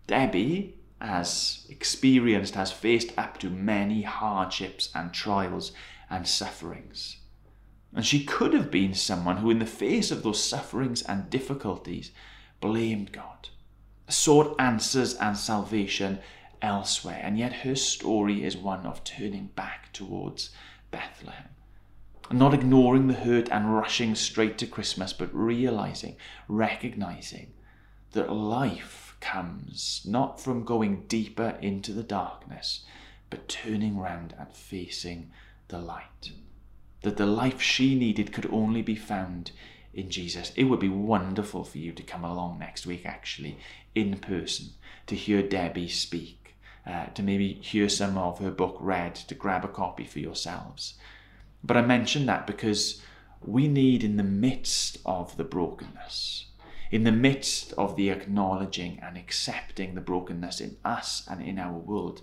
Debbie 0.08 0.76
has 1.06 1.66
experienced, 1.70 2.56
has 2.56 2.72
faced 2.72 3.12
up 3.18 3.38
to 3.40 3.50
many 3.50 4.02
hardships 4.02 4.90
and 4.94 5.14
trials 5.14 5.72
and 6.10 6.28
sufferings. 6.28 7.18
And 7.94 8.06
she 8.06 8.24
could 8.26 8.54
have 8.54 8.70
been 8.70 8.94
someone 8.94 9.38
who, 9.38 9.50
in 9.50 9.60
the 9.60 9.66
face 9.66 10.12
of 10.12 10.24
those 10.24 10.44
sufferings 10.44 11.02
and 11.02 11.30
difficulties, 11.30 12.12
blamed 12.60 13.12
God, 13.12 13.50
sought 14.10 14.56
answers 14.60 15.16
and 15.16 15.38
salvation 15.38 16.20
elsewhere. 16.62 17.22
And 17.24 17.38
yet 17.38 17.54
her 17.54 17.76
story 17.76 18.44
is 18.44 18.58
one 18.58 18.86
of 18.86 19.04
turning 19.04 19.48
back 19.56 19.94
towards 19.94 20.50
Bethlehem. 20.92 21.50
Not 22.32 22.54
ignoring 22.54 23.08
the 23.08 23.14
hurt 23.14 23.50
and 23.52 23.74
rushing 23.74 24.16
straight 24.16 24.58
to 24.58 24.68
Christmas, 24.68 25.14
but 25.14 25.34
realizing, 25.34 26.18
recognizing 26.48 27.54
that 28.12 28.34
life 28.34 29.05
comes 29.26 30.02
not 30.06 30.40
from 30.40 30.64
going 30.64 31.04
deeper 31.08 31.58
into 31.60 31.92
the 31.92 32.04
darkness, 32.04 32.86
but 33.32 33.48
turning 33.50 33.98
round 33.98 34.36
and 34.38 34.54
facing 34.54 35.32
the 35.70 35.80
light. 35.80 36.32
That 37.02 37.18
the 37.18 37.26
life 37.26 37.60
she 37.60 37.96
needed 37.96 38.32
could 38.32 38.48
only 38.52 38.84
be 38.84 38.96
found 38.96 39.52
in 39.96 40.12
Jesus. 40.12 40.52
It 40.56 40.66
would 40.66 40.80
be 40.80 40.90
wonderful 40.90 41.64
for 41.64 41.80
you 41.80 41.92
to 41.94 42.04
come 42.04 42.24
along 42.24 42.60
next 42.60 42.86
week, 42.86 43.04
actually, 43.06 43.58
in 43.96 44.18
person, 44.20 44.68
to 45.08 45.16
hear 45.16 45.42
Debbie 45.42 45.88
speak, 45.88 46.56
uh, 46.86 47.08
to 47.08 47.24
maybe 47.24 47.54
hear 47.54 47.90
some 47.90 48.20
of 48.20 48.40
her 48.40 48.52
book 48.52 48.78
read, 48.80 49.16
to 49.16 49.34
grab 49.34 49.66
a 49.66 49.70
copy 49.70 50.06
for 50.06 50.20
yourselves. 50.20 50.96
But 51.64 51.78
I 51.78 51.82
mention 51.82 52.28
that 52.28 52.46
because 52.46 53.02
we 53.42 53.68
need, 53.68 54.04
in 54.04 54.18
the 54.18 54.24
midst 54.24 55.00
of 55.04 55.36
the 55.36 55.44
brokenness, 55.44 56.46
in 56.96 57.04
the 57.04 57.12
midst 57.12 57.74
of 57.74 57.98
the 57.98 58.10
acknowledging 58.10 58.98
and 59.02 59.18
accepting 59.18 59.96
the 59.96 60.00
brokenness 60.00 60.62
in 60.62 60.78
us 60.86 61.28
and 61.30 61.42
in 61.42 61.60
our 61.60 61.78
world, 61.78 62.22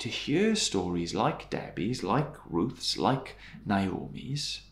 to 0.00 0.08
hear 0.08 0.56
stories 0.56 1.14
like 1.14 1.48
Debbie's, 1.48 2.02
like 2.02 2.34
Ruth's, 2.44 2.98
like 2.98 3.36
Naomi's, 3.64 4.62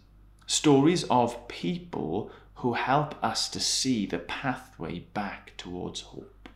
stories 0.49 1.05
of 1.05 1.47
people 1.47 2.33
who 2.57 2.73
help 2.73 3.15
us 3.23 3.49
to 3.51 3.61
see 3.61 4.07
the 4.07 4.19
pathway 4.19 4.99
back 5.15 5.53
towards 5.57 6.01
hope. 6.01 6.49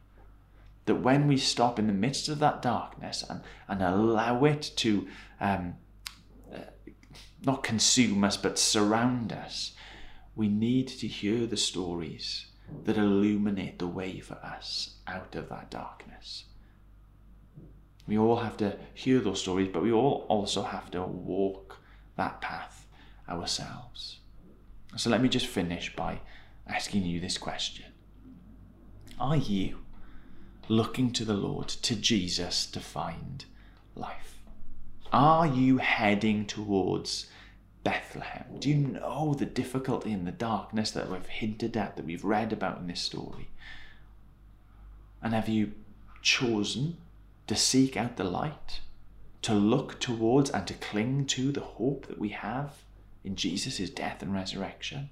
That 0.87 0.97
when 0.97 1.29
we 1.29 1.37
stop 1.37 1.79
in 1.79 1.87
the 1.87 1.93
midst 1.93 2.29
of 2.29 2.41
that 2.41 2.63
darkness 2.63 3.23
and, 3.31 3.43
and 3.69 3.81
allow 3.81 4.45
it 4.45 4.73
to 4.79 5.07
um, 5.41 5.75
uh, 6.53 6.59
not 7.47 7.63
consume 7.63 8.25
us 8.25 8.37
but 8.37 8.59
surround 8.59 9.33
us, 9.33 9.71
we 10.35 10.49
need 10.49 10.89
to 10.89 11.07
hear 11.07 11.47
the 11.47 11.57
stories 11.57 12.47
that 12.85 12.97
illuminate 12.97 13.79
the 13.79 13.87
way 13.87 14.21
for 14.21 14.35
us 14.35 14.97
out 15.07 15.35
of 15.35 15.49
that 15.49 15.71
darkness. 15.71 16.45
We 18.07 18.19
all 18.19 18.37
have 18.37 18.57
to 18.59 18.77
hear 18.95 19.21
those 19.21 19.41
stories, 19.41 19.69
but 19.73 19.83
we 19.83 19.93
all 19.93 20.27
also 20.29 20.63
have 20.63 20.91
to 20.93 21.03
walk 21.03 21.79
that 22.17 22.41
path 22.41 22.87
ourselves. 23.29 24.19
So 24.97 25.09
let 25.09 25.23
me 25.23 25.29
just 25.29 25.47
finish 25.47 25.95
by 25.95 26.21
asking 26.67 27.05
you 27.05 27.21
this 27.21 27.39
question 27.39 27.87
Are 29.19 29.37
you 29.37 29.79
looking 30.69 31.13
to 31.13 31.25
the 31.25 31.35
Lord, 31.35 31.69
to 31.69 31.95
Jesus, 31.95 32.67
to 32.67 32.81
find 32.81 33.45
life? 33.95 34.39
Are 35.13 35.47
you 35.47 35.79
heading 35.79 36.47
towards 36.47 37.27
Bethlehem? 37.85 38.45
Do 38.59 38.69
you 38.69 38.77
know 38.77 39.35
the 39.35 39.47
difficulty 39.47 40.13
and 40.13 40.27
the 40.27 40.33
darkness 40.33 40.91
that 40.93 41.11
we've 41.11 41.27
hinted 41.27 41.77
at, 41.77 41.97
that 41.97 42.05
we've 42.05 42.25
read 42.25 42.53
about 42.53 42.79
in 42.79 42.87
this 42.87 43.01
story? 43.01 43.49
And 45.23 45.35
have 45.35 45.49
you 45.49 45.73
chosen 46.21 46.99
to 47.47 47.57
seek 47.57 47.97
out 47.97 48.17
the 48.17 48.25
light, 48.25 48.81
to 49.43 49.55
look 49.55 49.99
towards 50.01 50.51
and 50.51 50.67
to 50.67 50.75
cling 50.75 51.27
to 51.27 51.51
the 51.51 51.61
hope 51.61 52.07
that 52.07 52.19
we 52.19 52.31
have 52.31 52.83
in 53.25 53.37
Jesus' 53.37 53.91
death 53.91 54.23
and 54.23 54.33
resurrection? 54.33 55.11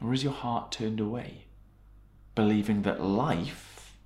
Or 0.00 0.14
is 0.14 0.24
your 0.24 0.32
heart 0.32 0.72
turned 0.72 1.00
away, 1.00 1.46
believing 2.34 2.82
that 2.82 3.02
life, 3.02 3.96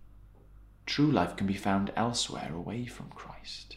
true 0.87 1.11
life, 1.11 1.37
can 1.37 1.47
be 1.47 1.55
found 1.55 1.93
elsewhere 1.97 2.53
away 2.53 2.87
from 2.87 3.11
Christ? 3.11 3.77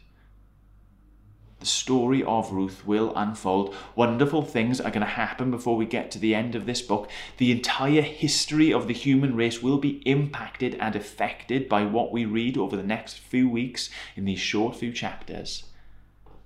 The 1.66 1.70
story 1.70 2.24
of 2.24 2.52
Ruth 2.52 2.86
will 2.86 3.12
unfold. 3.16 3.74
Wonderful 3.96 4.44
things 4.44 4.80
are 4.80 4.92
going 4.92 5.00
to 5.00 5.08
happen 5.08 5.50
before 5.50 5.76
we 5.76 5.88
get 5.88 6.12
to 6.12 6.20
the 6.20 6.36
end 6.36 6.54
of 6.54 6.68
this 6.68 6.80
book. 6.80 7.10
The 7.38 7.52
entire 7.52 8.04
history 8.04 8.72
of 8.72 8.88
the 8.88 8.94
human 8.94 9.36
race 9.36 9.64
will 9.64 9.80
be 9.80 10.04
impacted 10.06 10.76
and 10.76 10.96
affected 10.96 11.68
by 11.68 11.86
what 11.86 12.12
we 12.12 12.24
read 12.24 12.56
over 12.56 12.78
the 12.78 12.84
next 12.84 13.18
few 13.18 13.50
weeks 13.50 13.90
in 14.16 14.26
these 14.26 14.40
short 14.40 14.76
few 14.76 14.94
chapters. 14.94 15.64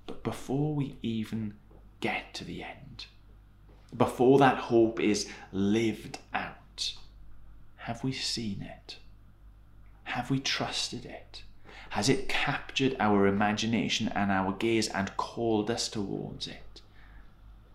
But 0.06 0.24
before 0.24 0.74
we 0.74 0.96
even 1.02 1.52
get 2.00 2.32
to 2.32 2.44
the 2.44 2.62
end, 2.62 3.04
before 3.94 4.38
that 4.38 4.56
hope 4.56 4.98
is 5.00 5.28
lived 5.52 6.16
out, 6.32 6.94
have 7.76 8.02
we 8.02 8.12
seen 8.12 8.62
it? 8.62 8.96
Have 10.04 10.30
we 10.30 10.40
trusted 10.40 11.04
it? 11.04 11.42
Has 11.90 12.08
it 12.08 12.28
captured 12.28 12.94
our 13.00 13.26
imagination 13.26 14.08
and 14.14 14.30
our 14.30 14.52
gaze 14.52 14.86
and 14.88 15.16
called 15.16 15.70
us 15.72 15.88
towards 15.88 16.46
it? 16.46 16.80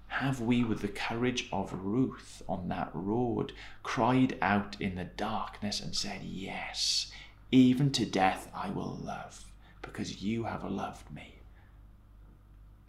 Have 0.08 0.40
we, 0.40 0.64
with 0.64 0.82
the 0.82 0.88
courage 0.88 1.50
of 1.52 1.74
Ruth 1.74 2.42
on 2.48 2.70
that 2.70 2.90
road, 2.94 3.52
cried 3.84 4.38
out 4.42 4.78
in 4.80 4.96
the 4.96 5.04
darkness 5.04 5.82
and 5.82 5.94
said, 5.94 6.24
Yes, 6.24 7.12
even 7.52 7.92
to 7.92 8.06
death 8.06 8.50
I 8.56 8.70
will 8.70 8.98
love, 9.04 9.52
because 9.82 10.22
you 10.22 10.46
have 10.46 10.64
loved 10.64 11.12
me? 11.14 11.40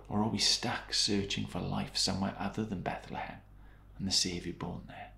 Or 0.08 0.20
are 0.20 0.28
we 0.28 0.38
stuck 0.38 0.94
searching 0.94 1.46
for 1.46 1.58
life 1.58 1.96
somewhere 1.96 2.36
other 2.38 2.64
than 2.64 2.82
Bethlehem 2.82 3.38
and 3.98 4.06
the 4.06 4.12
Saviour 4.12 4.54
born 4.56 4.82
there? 4.86 5.10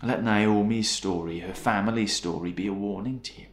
Let 0.00 0.22
Naomi's 0.22 0.88
story, 0.88 1.40
her 1.40 1.54
family's 1.54 2.14
story, 2.14 2.52
be 2.52 2.68
a 2.68 2.72
warning 2.72 3.18
to 3.22 3.40
you 3.40 3.46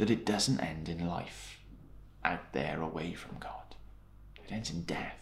that 0.00 0.10
it 0.10 0.24
doesn't 0.24 0.60
end 0.60 0.88
in 0.88 1.06
life 1.06 1.60
out 2.24 2.54
there 2.54 2.80
away 2.80 3.12
from 3.12 3.36
God. 3.38 3.74
It 4.42 4.50
ends 4.50 4.70
in 4.70 4.84
death. 4.84 5.18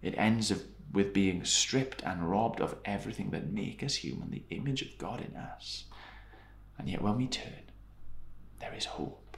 It 0.00 0.14
ends 0.16 0.52
with 0.92 1.12
being 1.12 1.44
stripped 1.44 2.00
and 2.04 2.30
robbed 2.30 2.60
of 2.60 2.76
everything 2.84 3.30
that 3.30 3.50
make 3.50 3.82
us 3.82 3.96
human, 3.96 4.30
the 4.30 4.44
image 4.50 4.82
of 4.82 4.96
God 4.96 5.20
in 5.20 5.34
us. 5.34 5.86
And 6.78 6.88
yet 6.88 7.02
when 7.02 7.16
we 7.16 7.26
turn, 7.26 7.64
there 8.60 8.72
is 8.72 8.84
hope. 8.84 9.36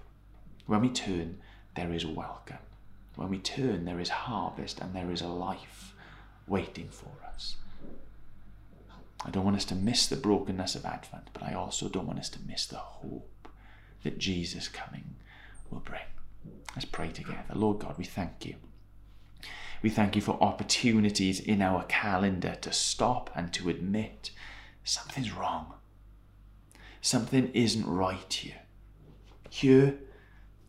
When 0.67 0.83
we 0.83 0.91
turn, 0.91 1.39
there 1.75 1.95
is 1.95 2.05
welcome. 2.05 2.59
When 3.15 3.31
we 3.31 3.39
turn, 3.39 3.87
there 3.87 4.01
is 4.01 4.11
harvest 4.11 4.81
and 4.81 4.95
there 4.95 5.11
is 5.11 5.23
a 5.23 5.29
life 5.29 5.95
waiting 6.47 6.91
for 6.91 7.13
us. 7.27 7.57
I 9.25 9.31
don't 9.31 9.47
want 9.47 9.57
us 9.57 9.65
to 9.67 9.75
miss 9.75 10.07
the 10.07 10.17
brokenness 10.17 10.75
of 10.75 10.85
Advent, 10.85 11.31
but 11.33 11.43
I 11.43 11.55
also 11.55 11.89
don't 11.89 12.07
want 12.07 12.19
us 12.19 12.29
to 12.29 12.39
miss 12.47 12.67
the 12.67 12.77
hope 12.77 13.31
that 14.07 14.19
Jesus 14.19 14.69
coming 14.69 15.17
will 15.69 15.81
bring. 15.81 16.01
Let's 16.77 16.85
pray 16.85 17.11
together. 17.11 17.43
Lord 17.55 17.81
God, 17.81 17.99
we 17.99 18.05
thank 18.05 18.47
you. 18.47 18.55
We 19.83 19.91
thank 19.91 20.15
you 20.15 20.23
for 20.23 20.41
opportunities 20.41 21.41
in 21.41 21.61
our 21.61 21.83
calendar 21.85 22.57
to 22.61 22.73
stop 22.73 23.31
and 23.35 23.53
to 23.55 23.69
admit 23.69 24.31
something's 24.85 25.33
wrong. 25.33 25.75
Something 27.01 27.51
isn't 27.53 27.85
right 27.85 28.33
here. 28.33 28.61
Here 29.51 29.99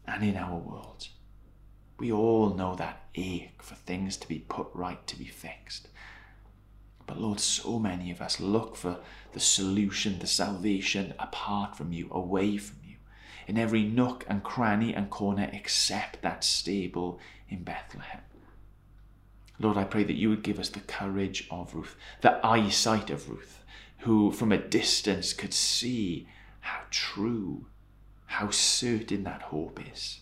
and 0.08 0.23
in 0.23 0.36
our 0.36 0.58
world. 0.58 1.10
We 2.00 2.12
all 2.12 2.56
know 2.56 2.76
that 2.76 3.04
ache 3.13 3.62
for 3.62 3.76
things 3.76 4.17
to 4.17 4.28
be 4.28 4.39
put 4.39 4.67
right, 4.73 5.06
to 5.06 5.15
be 5.15 5.26
fixed. 5.26 5.89
But 7.06 7.21
Lord, 7.21 7.39
so 7.39 7.78
many 7.78 8.10
of 8.10 8.19
us 8.19 8.39
look 8.39 8.76
for 8.76 8.97
the 9.34 9.39
solution, 9.39 10.19
the 10.19 10.28
salvation 10.28 11.13
apart 11.19 11.76
from 11.78 11.93
you, 11.93 12.08
away 12.12 12.58
from 12.58 12.78
you, 12.84 12.87
in 13.48 13.58
every 13.58 13.84
nook 13.84 14.26
and 14.28 14.44
cranny 14.44 14.94
and 14.94 15.10
corner 15.10 15.50
except 15.52 16.22
that 16.22 16.44
stable 16.44 17.20
in 17.50 17.64
Bethlehem. 17.64 18.22
Lord, 19.60 19.78
I 19.78 19.86
pray 19.86 20.04
that 20.04 20.18
you 20.18 20.30
would 20.30 20.44
give 20.44 20.60
us 20.60 20.70
the 20.70 20.82
courage 20.82 21.48
of 21.50 21.74
Ruth, 21.74 21.96
the 22.22 22.46
eyesight 22.46 23.10
of 23.10 23.30
Ruth, 23.30 23.64
who 24.00 24.32
from 24.32 24.52
a 24.52 24.58
distance 24.58 25.34
could 25.34 25.54
see 25.54 26.28
how 26.60 26.82
true, 26.92 27.66
how 28.26 28.52
certain 28.52 29.24
that 29.24 29.42
hope 29.44 29.80
is. 29.92 30.20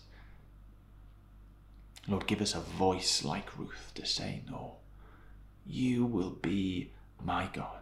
Lord, 2.08 2.28
give 2.28 2.40
us 2.40 2.54
a 2.54 2.62
voice 2.62 3.24
like 3.26 3.58
Ruth 3.58 3.92
to 3.96 4.06
say, 4.06 4.44
No, 4.48 4.76
you 5.66 6.06
will 6.06 6.30
be 6.30 6.92
my 7.22 7.50
God. 7.52 7.82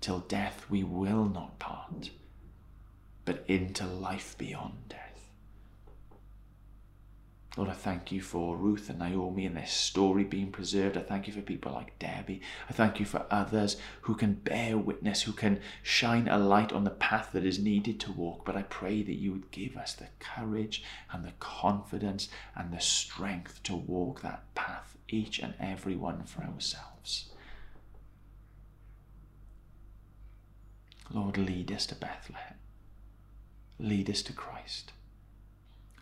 Till 0.00 0.20
death 0.20 0.64
we 0.70 0.82
will 0.82 1.26
not 1.26 1.58
part, 1.58 2.10
but 3.30 3.44
into 3.46 3.86
life 3.86 4.36
beyond 4.38 4.74
death. 4.88 5.30
Lord, 7.56 7.70
I 7.70 7.74
thank 7.74 8.10
you 8.10 8.20
for 8.20 8.56
Ruth 8.56 8.90
and 8.90 8.98
Naomi 8.98 9.46
and 9.46 9.56
their 9.56 9.68
story 9.68 10.24
being 10.24 10.50
preserved. 10.50 10.96
I 10.96 11.02
thank 11.02 11.28
you 11.28 11.32
for 11.32 11.40
people 11.40 11.70
like 11.70 11.96
Debbie. 12.00 12.40
I 12.68 12.72
thank 12.72 12.98
you 12.98 13.06
for 13.06 13.26
others 13.30 13.76
who 14.00 14.16
can 14.16 14.32
bear 14.32 14.76
witness, 14.76 15.22
who 15.22 15.32
can 15.32 15.60
shine 15.80 16.26
a 16.26 16.38
light 16.38 16.72
on 16.72 16.82
the 16.82 16.90
path 16.90 17.30
that 17.32 17.44
is 17.44 17.60
needed 17.60 18.00
to 18.00 18.10
walk. 18.10 18.44
But 18.44 18.56
I 18.56 18.62
pray 18.62 19.04
that 19.04 19.14
you 19.14 19.30
would 19.30 19.52
give 19.52 19.76
us 19.76 19.94
the 19.94 20.08
courage 20.18 20.82
and 21.12 21.24
the 21.24 21.34
confidence 21.38 22.28
and 22.56 22.72
the 22.72 22.80
strength 22.80 23.62
to 23.62 23.76
walk 23.76 24.22
that 24.22 24.52
path, 24.56 24.96
each 25.08 25.38
and 25.38 25.54
every 25.60 25.94
one 25.94 26.24
for 26.24 26.42
ourselves. 26.42 27.30
Lord, 31.12 31.38
lead 31.38 31.70
us 31.70 31.86
to 31.86 31.94
Bethlehem. 31.94 32.59
Lead 33.80 34.10
us 34.10 34.22
to 34.22 34.32
Christ. 34.32 34.92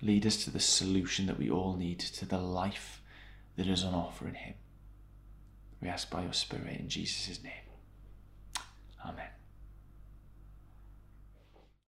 Lead 0.03 0.27
us 0.27 0.43
to 0.45 0.51
the 0.51 0.61
solution 0.61 1.27
that 1.27 1.39
we 1.39 1.49
all 1.49 1.77
need, 1.77 2.01
to 2.01 2.27
the 2.27 2.39
life 2.39 3.01
that 3.57 3.69
is 3.69 3.85
on 3.85 3.95
offer 3.95 4.27
in 4.27 4.35
Him. 4.35 4.55
We 5.81 5.89
ask 5.89 6.11
by 6.11 6.25
your 6.25 6.33
Spirit 6.33 6.81
in 6.81 6.89
Jesus' 6.89 7.43
name. 7.43 7.53
Amen. 9.05 9.38